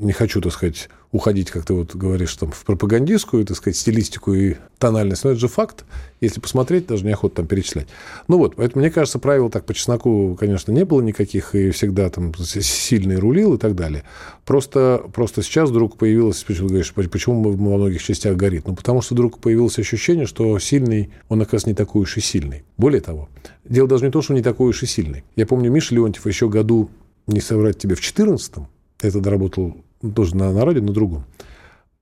не 0.00 0.12
хочу, 0.12 0.40
так 0.40 0.52
сказать, 0.52 0.88
уходить, 1.12 1.50
как 1.50 1.64
ты 1.64 1.74
вот 1.74 1.94
говоришь, 1.94 2.34
там, 2.36 2.50
в 2.52 2.64
пропагандистскую, 2.64 3.44
так 3.44 3.56
сказать, 3.56 3.76
стилистику 3.76 4.32
и 4.32 4.56
тональность, 4.78 5.24
но 5.24 5.30
это 5.30 5.40
же 5.40 5.48
факт. 5.48 5.84
Если 6.20 6.40
посмотреть, 6.40 6.86
даже 6.86 7.04
неохота 7.04 7.36
там 7.36 7.46
перечислять. 7.46 7.86
Ну 8.26 8.38
вот, 8.38 8.56
поэтому, 8.56 8.80
мне 8.80 8.90
кажется, 8.90 9.18
правил 9.18 9.50
так 9.50 9.66
по 9.66 9.74
чесноку, 9.74 10.36
конечно, 10.40 10.72
не 10.72 10.84
было 10.84 11.02
никаких, 11.02 11.54
и 11.54 11.70
всегда 11.70 12.08
там 12.08 12.32
сильный 12.34 13.16
рулил 13.16 13.54
и 13.54 13.58
так 13.58 13.74
далее. 13.74 14.04
Просто, 14.46 15.04
просто 15.12 15.42
сейчас 15.42 15.68
вдруг 15.68 15.98
появилось, 15.98 16.42
почему, 16.44 16.68
говоришь, 16.68 16.92
почему 16.92 17.52
во 17.52 17.76
многих 17.76 18.02
частях 18.02 18.36
горит? 18.36 18.66
Ну, 18.66 18.74
потому 18.74 19.02
что 19.02 19.14
вдруг 19.14 19.38
появилось 19.38 19.78
ощущение, 19.78 20.26
что 20.26 20.58
сильный, 20.58 21.10
он, 21.28 21.42
оказывается, 21.42 21.68
не 21.68 21.74
такой 21.74 22.02
уж 22.02 22.16
и 22.16 22.20
сильный. 22.20 22.64
Более 22.78 23.02
того, 23.02 23.28
дело 23.68 23.86
даже 23.86 24.06
не 24.06 24.10
то, 24.10 24.22
что 24.22 24.32
он 24.32 24.38
не 24.38 24.42
такой 24.42 24.70
уж 24.70 24.82
и 24.82 24.86
сильный. 24.86 25.24
Я 25.36 25.46
помню, 25.46 25.70
Миша 25.70 25.94
Леонтьев 25.94 26.26
еще 26.26 26.48
году, 26.48 26.90
не 27.26 27.40
соврать 27.40 27.78
тебе, 27.78 27.94
в 27.94 28.00
14 28.00 28.54
это 29.02 29.20
доработал 29.20 29.76
тоже 30.14 30.36
на, 30.36 30.52
на 30.52 30.64
радио, 30.64 30.82
на 30.82 30.92
другом. 30.92 31.24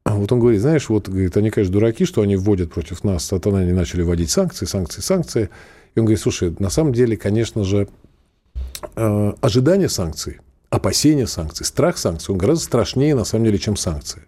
А 0.04 0.14
вот 0.14 0.32
он 0.32 0.40
говорит, 0.40 0.60
знаешь, 0.60 0.88
вот, 0.88 1.08
говорит, 1.08 1.36
они, 1.36 1.50
конечно, 1.50 1.72
дураки, 1.72 2.04
что 2.06 2.22
они 2.22 2.36
вводят 2.36 2.72
против 2.72 3.04
нас, 3.04 3.30
а 3.30 3.36
они 3.36 3.72
начали 3.72 4.02
вводить 4.02 4.30
санкции, 4.30 4.64
санкции, 4.64 5.02
санкции. 5.02 5.50
И 5.94 5.98
он 5.98 6.06
говорит, 6.06 6.20
слушай, 6.20 6.54
на 6.58 6.70
самом 6.70 6.94
деле, 6.94 7.16
конечно 7.16 7.62
же, 7.64 7.88
э, 8.96 9.32
ожидание 9.40 9.88
санкций, 9.88 10.38
опасение 10.70 11.26
санкций, 11.26 11.66
страх 11.66 11.98
санкций, 11.98 12.32
он 12.32 12.38
гораздо 12.38 12.64
страшнее, 12.64 13.14
на 13.14 13.24
самом 13.24 13.44
деле, 13.44 13.58
чем 13.58 13.76
санкции. 13.76 14.22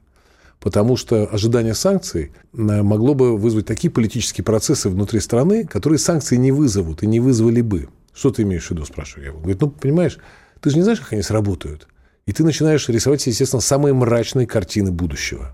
Потому 0.59 0.99
что 0.99 1.27
ожидание 1.33 1.75
санкций 1.75 2.33
э, 2.53 2.57
могло 2.59 3.15
бы 3.15 3.39
вызвать 3.39 3.65
такие 3.65 3.91
политические 3.91 4.45
процессы 4.45 4.91
внутри 4.91 5.21
страны, 5.21 5.65
которые 5.67 5.99
санкции 5.99 6.37
не 6.37 6.53
вызовут 6.53 7.03
и 7.03 7.07
не 7.07 7.21
вызвали 7.21 7.63
бы. 7.63 7.89
Что 8.13 8.31
ты 8.31 8.43
имеешь 8.43 8.67
в 8.67 8.71
виду, 8.73 8.85
спрашиваю 8.85 9.25
я. 9.25 9.33
Он 9.33 9.39
говорит, 9.39 9.63
ну, 9.63 9.71
понимаешь, 9.71 10.19
ты 10.61 10.69
же 10.69 10.77
не 10.77 10.83
знаешь, 10.83 11.01
как 11.01 11.15
они 11.15 11.23
сработают. 11.23 11.89
И 12.31 12.33
ты 12.33 12.45
начинаешь 12.45 12.88
рисовать, 12.88 13.27
естественно, 13.27 13.61
самые 13.61 13.93
мрачные 13.93 14.47
картины 14.47 14.93
будущего. 14.93 15.53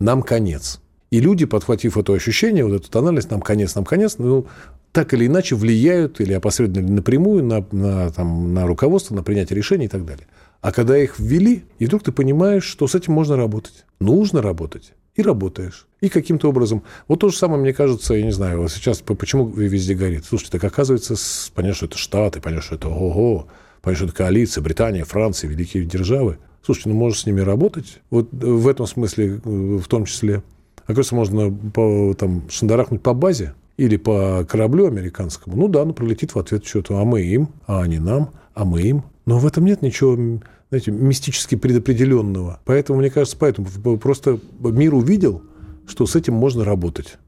Нам 0.00 0.22
конец. 0.22 0.80
И 1.12 1.20
люди, 1.20 1.46
подхватив 1.46 1.96
это 1.96 2.12
ощущение, 2.12 2.64
вот 2.64 2.74
эту 2.74 2.90
тональность, 2.90 3.30
нам 3.30 3.40
конец, 3.40 3.76
нам 3.76 3.84
конец, 3.84 4.16
ну, 4.18 4.48
так 4.90 5.14
или 5.14 5.28
иначе 5.28 5.54
влияют 5.54 6.20
или 6.20 6.32
опосредованно, 6.32 6.86
или 6.86 6.92
напрямую 6.92 7.44
на, 7.44 7.64
на, 7.70 8.10
там, 8.10 8.52
на 8.52 8.66
руководство, 8.66 9.14
на 9.14 9.22
принятие 9.22 9.56
решений 9.56 9.84
и 9.84 9.88
так 9.88 10.04
далее. 10.04 10.26
А 10.60 10.72
когда 10.72 10.98
их 10.98 11.20
ввели, 11.20 11.66
и 11.78 11.86
вдруг 11.86 12.02
ты 12.02 12.10
понимаешь, 12.10 12.64
что 12.64 12.88
с 12.88 12.96
этим 12.96 13.12
можно 13.12 13.36
работать. 13.36 13.84
Нужно 14.00 14.42
работать. 14.42 14.94
И 15.14 15.22
работаешь. 15.22 15.86
И 16.00 16.08
каким-то 16.08 16.48
образом... 16.48 16.82
Вот 17.06 17.20
то 17.20 17.28
же 17.28 17.36
самое, 17.36 17.62
мне 17.62 17.72
кажется, 17.72 18.14
я 18.14 18.24
не 18.24 18.32
знаю, 18.32 18.62
вот 18.62 18.72
сейчас 18.72 19.02
почему 19.02 19.46
везде 19.46 19.94
горит. 19.94 20.24
Слушайте, 20.24 20.58
так 20.58 20.64
оказывается, 20.64 21.14
понятно, 21.54 21.76
что 21.76 21.86
это 21.86 21.96
Штаты, 21.96 22.40
понятно, 22.40 22.64
что 22.64 22.74
это 22.74 22.88
ого-го, 22.88 23.46
Что 23.80 24.04
это 24.04 24.14
коалиция, 24.14 24.62
Британия, 24.62 25.04
Франция, 25.04 25.48
великие 25.48 25.84
державы. 25.84 26.38
Слушайте, 26.62 26.90
ну 26.90 26.96
можешь 26.96 27.20
с 27.20 27.26
ними 27.26 27.40
работать. 27.40 28.00
Вот 28.10 28.28
в 28.32 28.68
этом 28.68 28.86
смысле 28.86 29.40
в 29.44 29.84
том 29.88 30.04
числе. 30.04 30.42
Оказывается, 30.84 31.14
можно 31.14 31.50
по, 31.50 32.14
там, 32.14 32.42
шандарахнуть 32.50 33.02
по 33.02 33.14
базе 33.14 33.54
или 33.76 33.96
по 33.96 34.44
кораблю 34.48 34.86
американскому. 34.86 35.56
Ну 35.56 35.68
да, 35.68 35.84
ну 35.84 35.92
пролетит 35.94 36.34
в 36.34 36.38
ответ 36.38 36.66
что-то. 36.66 36.98
А 36.98 37.04
мы 37.04 37.22
им, 37.22 37.48
а 37.66 37.82
они 37.82 37.98
нам, 37.98 38.30
а 38.54 38.64
мы 38.64 38.82
им. 38.82 39.04
Но 39.24 39.38
в 39.38 39.46
этом 39.46 39.64
нет 39.64 39.82
ничего 39.82 40.40
знаете, 40.70 40.90
мистически 40.90 41.54
предопределенного. 41.54 42.60
Поэтому, 42.64 42.98
мне 42.98 43.10
кажется, 43.10 43.36
поэтому 43.38 43.98
просто 43.98 44.38
мир 44.60 44.94
увидел, 44.94 45.42
что 45.86 46.06
с 46.06 46.14
этим 46.14 46.34
можно 46.34 46.64
работать. 46.64 47.18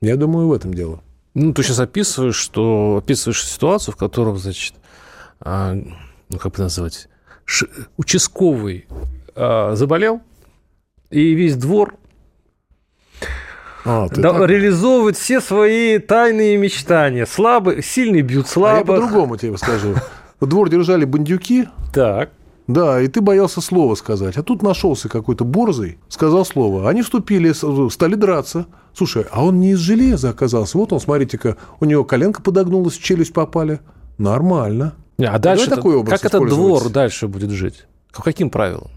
Я 0.00 0.16
думаю, 0.16 0.48
в 0.48 0.52
этом 0.52 0.74
дело. 0.74 1.00
Ну, 1.34 1.52
ты 1.52 1.62
сейчас 1.62 1.78
описываешь, 1.78 2.36
что 2.36 3.00
описываешь 3.02 3.46
ситуацию, 3.46 3.94
в 3.94 3.96
которой, 3.96 4.36
значит, 4.38 4.74
а, 5.40 5.74
ну, 5.74 6.38
как 6.38 6.54
бы 6.54 6.62
назвать, 6.62 7.08
ш, 7.44 7.66
участковый 7.96 8.86
а, 9.34 9.74
заболел, 9.74 10.20
и 11.10 11.34
весь 11.34 11.56
двор 11.56 11.94
а, 13.86 14.08
да, 14.08 14.32
так... 14.32 14.48
реализовывает 14.48 15.16
все 15.16 15.40
свои 15.40 15.98
тайные 15.98 16.56
мечтания. 16.56 17.24
Слабые, 17.24 17.82
сильные 17.82 18.22
бьют 18.22 18.48
слабых. 18.48 18.88
А 18.88 18.92
я 18.92 19.00
по-другому 19.00 19.36
тебе 19.36 19.56
скажу. 19.56 19.94
Двор 20.40 20.68
держали 20.68 21.04
бандюки. 21.04 21.68
Так. 21.94 22.30
Да, 22.66 23.00
и 23.00 23.06
ты 23.06 23.20
боялся 23.20 23.60
слова 23.60 23.94
сказать. 23.94 24.36
А 24.36 24.42
тут 24.42 24.62
нашелся 24.62 25.08
какой-то 25.08 25.44
борзый, 25.44 25.98
сказал 26.08 26.44
слово. 26.44 26.88
Они 26.90 27.02
вступили, 27.02 27.52
стали 27.88 28.16
драться. 28.16 28.66
Слушай, 28.92 29.24
а 29.30 29.44
он 29.44 29.60
не 29.60 29.70
из 29.70 29.78
железа 29.78 30.30
оказался. 30.30 30.76
Вот 30.78 30.92
он, 30.92 30.98
смотрите-ка, 30.98 31.56
у 31.78 31.84
него 31.84 32.02
коленка 32.02 32.42
подогнулась, 32.42 32.94
челюсть 32.94 33.32
попали. 33.32 33.78
Нормально. 34.18 34.94
А 35.18 35.38
дальше 35.38 35.70
такой 35.70 36.04
как 36.04 36.24
этот 36.24 36.48
двор 36.48 36.88
дальше 36.90 37.28
будет 37.28 37.50
жить? 37.50 37.84
По 38.12 38.22
каким 38.22 38.50
правилам? 38.50 38.90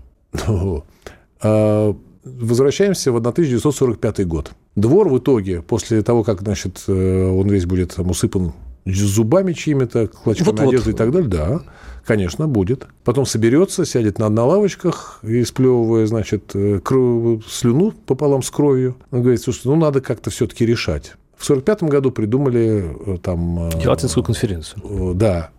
А, 1.42 1.96
возвращаемся 2.24 3.12
в 3.12 3.16
1945 3.16 4.28
год. 4.28 4.52
Двор 4.76 5.08
в 5.10 5.20
итоге, 5.20 5.62
после 5.62 6.02
того, 6.02 6.24
как 6.24 6.42
значит, 6.42 6.84
э, 6.88 7.30
он 7.30 7.48
весь 7.48 7.66
будет 7.66 7.96
там, 7.96 8.10
усыпан 8.10 8.54
зубами 8.86 9.54
чьими-то, 9.54 10.08
клочками 10.08 10.50
вот, 10.50 10.60
одежды 10.60 10.92
вот. 10.92 10.96
и 10.96 10.98
так 10.98 11.12
далее, 11.12 11.30
да, 11.30 11.62
конечно, 12.06 12.48
будет. 12.48 12.88
Потом 13.04 13.26
соберется, 13.26 13.86
сядет 13.86 14.20
на, 14.20 14.30
на 14.30 14.46
лавочках 14.46 15.20
и 15.24 15.44
сплевывая, 15.44 16.06
значит, 16.08 16.52
э, 16.54 16.80
кров, 16.80 17.44
слюну 17.48 17.92
пополам 17.92 18.42
с 18.42 18.50
кровью. 18.50 18.98
Он 19.12 19.22
говорит, 19.22 19.42
слушай, 19.42 19.62
ну 19.66 19.76
надо 19.76 20.02
как-то 20.02 20.30
все-таки 20.30 20.66
решать. 20.66 21.14
В 21.38 21.50
1945 21.50 21.84
году 21.90 22.12
придумали 22.12 22.96
э, 23.06 23.18
там... 23.22 23.70
Ялтинскую 23.80 24.24
конференцию. 24.24 25.14
Да. 25.16 25.52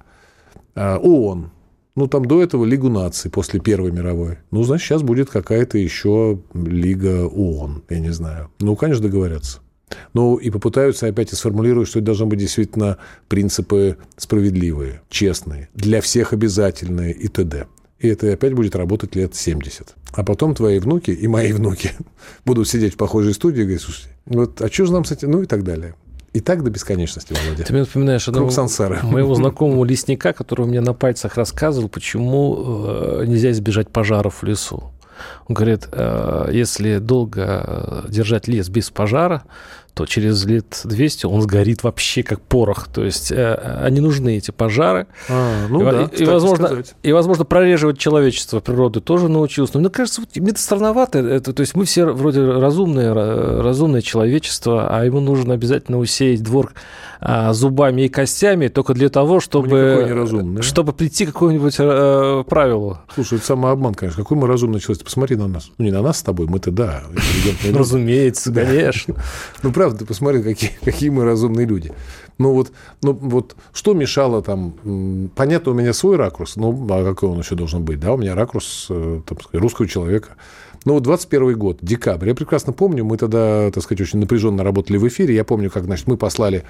ООН 0.74 1.50
ну, 1.96 2.06
там 2.06 2.24
до 2.24 2.42
этого 2.42 2.64
Лигу 2.64 2.88
наций 2.88 3.30
после 3.30 3.60
Первой 3.60 3.90
мировой. 3.92 4.38
Ну, 4.50 4.62
значит, 4.62 4.86
сейчас 4.86 5.02
будет 5.02 5.28
какая-то 5.28 5.76
еще 5.76 6.40
Лига 6.54 7.26
ООН, 7.26 7.84
я 7.90 7.98
не 7.98 8.10
знаю. 8.10 8.50
Ну, 8.60 8.76
конечно, 8.76 9.02
договорятся. 9.02 9.58
Ну, 10.14 10.36
и 10.36 10.50
попытаются 10.50 11.08
опять 11.08 11.32
и 11.32 11.36
сформулировать, 11.36 11.88
что 11.88 11.98
это 11.98 12.06
должны 12.06 12.26
быть 12.26 12.38
действительно 12.38 12.98
принципы 13.28 13.98
справедливые, 14.16 15.02
честные, 15.10 15.68
для 15.74 16.00
всех 16.00 16.32
обязательные 16.32 17.12
и 17.12 17.28
т.д. 17.28 17.66
И 17.98 18.08
это 18.08 18.32
опять 18.32 18.54
будет 18.54 18.76
работать 18.76 19.14
лет 19.14 19.34
70. 19.34 19.94
А 20.12 20.24
потом 20.24 20.54
твои 20.54 20.78
внуки 20.78 21.10
и 21.10 21.26
мои 21.26 21.52
внуки 21.52 21.90
будут 22.46 22.68
сидеть 22.68 22.94
в 22.94 22.96
похожей 22.96 23.34
студии 23.34 23.60
и 23.60 23.64
говорить, 23.64 23.82
слушайте, 23.82 24.16
вот, 24.26 24.62
а 24.62 24.70
что 24.70 24.86
же 24.86 24.92
нам 24.92 25.04
с 25.04 25.12
этим, 25.12 25.32
ну 25.32 25.42
и 25.42 25.46
так 25.46 25.64
далее. 25.64 25.96
И 26.32 26.40
так 26.40 26.62
до 26.62 26.70
бесконечности, 26.70 27.32
Володя. 27.32 27.64
Ты 27.64 27.72
мне 27.72 27.82
напоминаешь 27.82 28.28
одного 28.28 28.50
сансары. 28.50 29.00
моего 29.02 29.34
знакомого 29.34 29.84
лесника, 29.84 30.32
который 30.32 30.64
мне 30.66 30.80
на 30.80 30.94
пальцах 30.94 31.36
рассказывал, 31.36 31.88
почему 31.88 32.84
э, 32.86 33.24
нельзя 33.26 33.50
избежать 33.50 33.90
пожаров 33.90 34.42
в 34.42 34.46
лесу. 34.46 34.92
Он 35.48 35.54
говорит, 35.54 35.88
э, 35.90 36.50
если 36.52 36.98
долго 36.98 37.64
э, 37.66 38.02
держать 38.08 38.46
лес 38.46 38.68
без 38.68 38.90
пожара, 38.90 39.42
то 39.94 40.06
через 40.06 40.44
лет 40.44 40.80
200 40.84 41.26
он 41.26 41.42
сгорит 41.42 41.82
вообще 41.82 42.22
как 42.22 42.40
порох. 42.40 42.88
То 42.88 43.04
есть 43.04 43.32
э, 43.32 43.54
они 43.82 44.00
нужны, 44.00 44.36
эти 44.36 44.50
пожары. 44.50 45.06
А, 45.28 45.66
ну 45.68 45.80
и, 45.80 45.84
да, 45.84 46.10
и, 46.16 46.24
возможно, 46.24 46.82
и, 47.02 47.12
возможно, 47.12 47.44
прореживать 47.44 47.98
человечество 47.98 48.60
природы 48.60 49.00
тоже 49.00 49.28
научился. 49.28 49.74
Но 49.74 49.80
мне 49.80 49.90
кажется, 49.90 50.20
вот, 50.20 50.34
мне 50.36 50.50
это 50.50 50.60
странновато. 50.60 51.18
Это, 51.18 51.52
то 51.52 51.60
есть 51.60 51.74
мы 51.74 51.84
все 51.84 52.06
вроде 52.06 52.44
разумные, 52.44 53.12
разумное 53.12 54.02
человечество, 54.02 54.88
а 54.90 55.04
ему 55.04 55.20
нужно 55.20 55.54
обязательно 55.54 55.98
усеять 55.98 56.42
двор 56.42 56.72
а, 57.22 57.52
зубами 57.52 58.02
и 58.02 58.08
костями 58.08 58.68
только 58.68 58.94
для 58.94 59.10
того, 59.10 59.40
чтобы, 59.40 60.58
чтобы 60.62 60.94
прийти 60.94 61.26
к 61.26 61.32
какому-нибудь 61.32 61.74
э, 61.78 62.44
правилу. 62.48 62.98
Слушай, 63.14 63.36
это 63.38 63.46
самообман, 63.46 63.94
конечно. 63.94 64.22
Какой 64.22 64.38
мы 64.38 64.46
разумный 64.46 64.80
человек. 64.80 65.04
Посмотри 65.04 65.36
на 65.36 65.46
нас. 65.46 65.70
Ну, 65.76 65.84
не 65.84 65.90
на 65.90 66.00
нас 66.00 66.18
с 66.18 66.22
тобой, 66.22 66.46
мы-то 66.46 66.70
да. 66.70 67.02
Разумеется, 67.74 68.52
конечно. 68.52 69.16
Ну, 69.62 69.70
правда, 69.80 70.04
посмотри, 70.04 70.42
какие, 70.42 70.72
какие 70.84 71.08
мы 71.08 71.24
разумные 71.24 71.66
люди. 71.66 71.90
Ну 72.36 72.52
вот, 72.52 72.70
ну 73.02 73.14
вот 73.14 73.56
что 73.72 73.94
мешало 73.94 74.42
там... 74.42 75.30
Понятно, 75.34 75.72
у 75.72 75.74
меня 75.74 75.94
свой 75.94 76.16
ракурс, 76.16 76.56
ну 76.56 76.86
а 76.90 77.02
какой 77.02 77.30
он 77.30 77.38
еще 77.38 77.54
должен 77.54 77.82
быть? 77.82 77.98
Да, 77.98 78.12
у 78.12 78.18
меня 78.18 78.34
ракурс 78.34 78.88
э, 78.90 79.22
там, 79.26 79.38
русского 79.52 79.88
человека. 79.88 80.36
Ну 80.84 80.94
вот 80.94 81.02
21 81.02 81.58
год, 81.58 81.78
декабрь. 81.80 82.28
Я 82.28 82.34
прекрасно 82.34 82.74
помню, 82.74 83.06
мы 83.06 83.16
тогда, 83.16 83.70
так 83.70 83.82
сказать, 83.82 84.02
очень 84.02 84.18
напряженно 84.18 84.62
работали 84.64 84.98
в 84.98 85.08
эфире. 85.08 85.34
Я 85.34 85.44
помню, 85.44 85.70
как, 85.70 85.84
значит, 85.84 86.06
мы 86.06 86.18
послали 86.18 86.64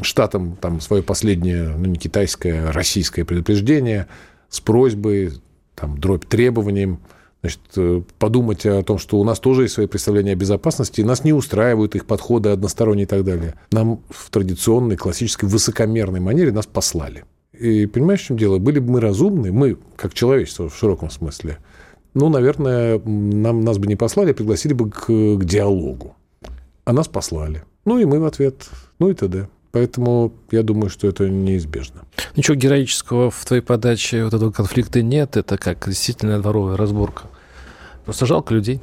штатам 0.00 0.56
там 0.58 0.80
свое 0.80 1.02
последнее, 1.02 1.74
ну 1.76 1.84
не 1.84 1.98
китайское, 1.98 2.70
а 2.70 2.72
российское 2.72 3.26
предупреждение 3.26 4.06
с 4.48 4.60
просьбой, 4.60 5.32
там, 5.74 5.98
дробь 5.98 6.24
требованием 6.24 7.00
значит, 7.44 7.60
э, 7.76 8.00
подумать 8.18 8.64
о 8.64 8.82
том, 8.82 8.96
что 8.96 9.18
у 9.18 9.24
нас 9.24 9.38
тоже 9.38 9.62
есть 9.62 9.74
свои 9.74 9.86
представления 9.86 10.32
о 10.32 10.34
безопасности, 10.34 11.02
и 11.02 11.04
нас 11.04 11.24
не 11.24 11.34
устраивают 11.34 11.94
их 11.94 12.06
подходы 12.06 12.48
односторонние 12.48 13.04
и 13.04 13.06
так 13.06 13.22
далее. 13.22 13.54
Нам 13.70 14.00
в 14.08 14.30
традиционной, 14.30 14.96
классической, 14.96 15.46
высокомерной 15.46 16.20
манере 16.20 16.52
нас 16.52 16.64
послали. 16.64 17.24
И 17.52 17.84
понимаешь, 17.84 18.22
в 18.22 18.26
чем 18.26 18.38
дело? 18.38 18.58
Были 18.58 18.78
бы 18.78 18.92
мы 18.92 19.00
разумны, 19.00 19.52
мы, 19.52 19.76
как 19.96 20.14
человечество 20.14 20.70
в 20.70 20.76
широком 20.76 21.10
смысле, 21.10 21.58
ну, 22.14 22.30
наверное, 22.30 22.98
нам, 23.04 23.60
нас 23.60 23.76
бы 23.76 23.88
не 23.88 23.96
послали, 23.96 24.30
а 24.30 24.34
пригласили 24.34 24.72
бы 24.72 24.90
к, 24.90 25.06
к 25.06 25.44
диалогу. 25.44 26.16
А 26.86 26.94
нас 26.94 27.08
послали. 27.08 27.62
Ну, 27.84 27.98
и 27.98 28.06
мы 28.06 28.20
в 28.20 28.24
ответ, 28.24 28.70
ну 28.98 29.10
и 29.10 29.14
т.д. 29.14 29.48
Поэтому 29.70 30.32
я 30.50 30.62
думаю, 30.62 30.88
что 30.88 31.08
это 31.08 31.28
неизбежно. 31.28 32.02
Ничего 32.36 32.54
героического 32.54 33.30
в 33.30 33.44
твоей 33.44 33.60
подаче 33.60 34.24
вот 34.24 34.32
этого 34.32 34.52
конфликта 34.52 35.02
нет. 35.02 35.36
Это 35.36 35.58
как 35.58 35.88
действительно 35.88 36.40
дворовая 36.40 36.76
разборка. 36.76 37.24
Просто 38.04 38.26
жалко 38.26 38.54
людей. 38.54 38.80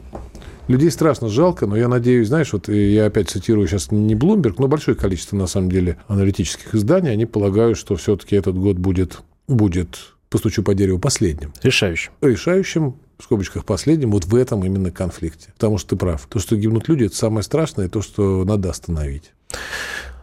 Людей 0.67 0.91
страшно 0.91 1.27
жалко, 1.27 1.65
но 1.65 1.75
я 1.75 1.88
надеюсь, 1.88 2.27
знаешь, 2.27 2.53
вот 2.53 2.69
я 2.69 3.05
опять 3.05 3.29
цитирую 3.29 3.67
сейчас 3.67 3.91
не 3.91 4.15
Bloomberg, 4.15 4.55
но 4.57 4.67
большое 4.67 4.95
количество, 4.95 5.36
на 5.36 5.47
самом 5.47 5.69
деле, 5.69 5.97
аналитических 6.07 6.73
изданий, 6.75 7.12
они 7.12 7.25
полагают, 7.25 7.77
что 7.77 7.95
все-таки 7.95 8.36
этот 8.36 8.57
год 8.57 8.77
будет, 8.77 9.19
будет, 9.47 10.13
постучу 10.29 10.63
по 10.63 10.73
дереву, 10.73 10.99
последним. 10.99 11.51
Решающим. 11.62 12.12
Решающим, 12.21 12.95
в 13.17 13.23
скобочках 13.23 13.65
последним, 13.65 14.12
вот 14.12 14.25
в 14.25 14.36
этом 14.36 14.63
именно 14.63 14.91
конфликте. 14.91 15.49
Потому 15.53 15.77
что 15.77 15.89
ты 15.89 15.95
прав. 15.97 16.25
То, 16.29 16.39
что 16.39 16.55
гибнут 16.55 16.88
люди, 16.88 17.05
это 17.05 17.15
самое 17.15 17.43
страшное, 17.43 17.89
то, 17.89 18.01
что 18.01 18.45
надо 18.45 18.69
остановить. 18.69 19.34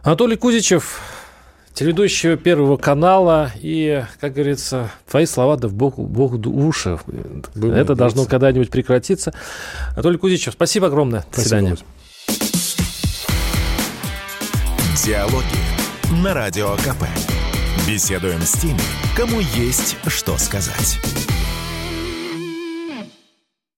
Анатолий 0.03 0.37
Кузичев, 0.37 0.99
телеведущий 1.79 2.35
Первого 2.35 2.75
канала. 2.75 3.51
И, 3.61 4.03
как 4.19 4.33
говорится, 4.33 4.91
твои 5.09 5.25
слова 5.25 5.55
да 5.55 5.69
в 5.69 5.73
Бог, 5.73 5.97
Бог 5.97 6.33
уши. 6.33 6.99
Будем 7.55 7.73
Это 7.73 7.95
должно 7.95 8.25
когда-нибудь 8.25 8.69
прекратиться. 8.69 9.33
Анатолий 9.93 10.17
Кузичев, 10.17 10.53
спасибо 10.53 10.87
огромное. 10.87 11.25
До 11.33 11.41
свидания. 11.41 11.77
Диалоги 15.05 16.21
на 16.21 16.33
Радио 16.33 16.75
КП. 16.75 17.05
Беседуем 17.87 18.41
с 18.41 18.51
теми, 18.59 18.81
кому 19.15 19.39
есть 19.39 19.95
что 20.07 20.37
сказать. 20.37 20.99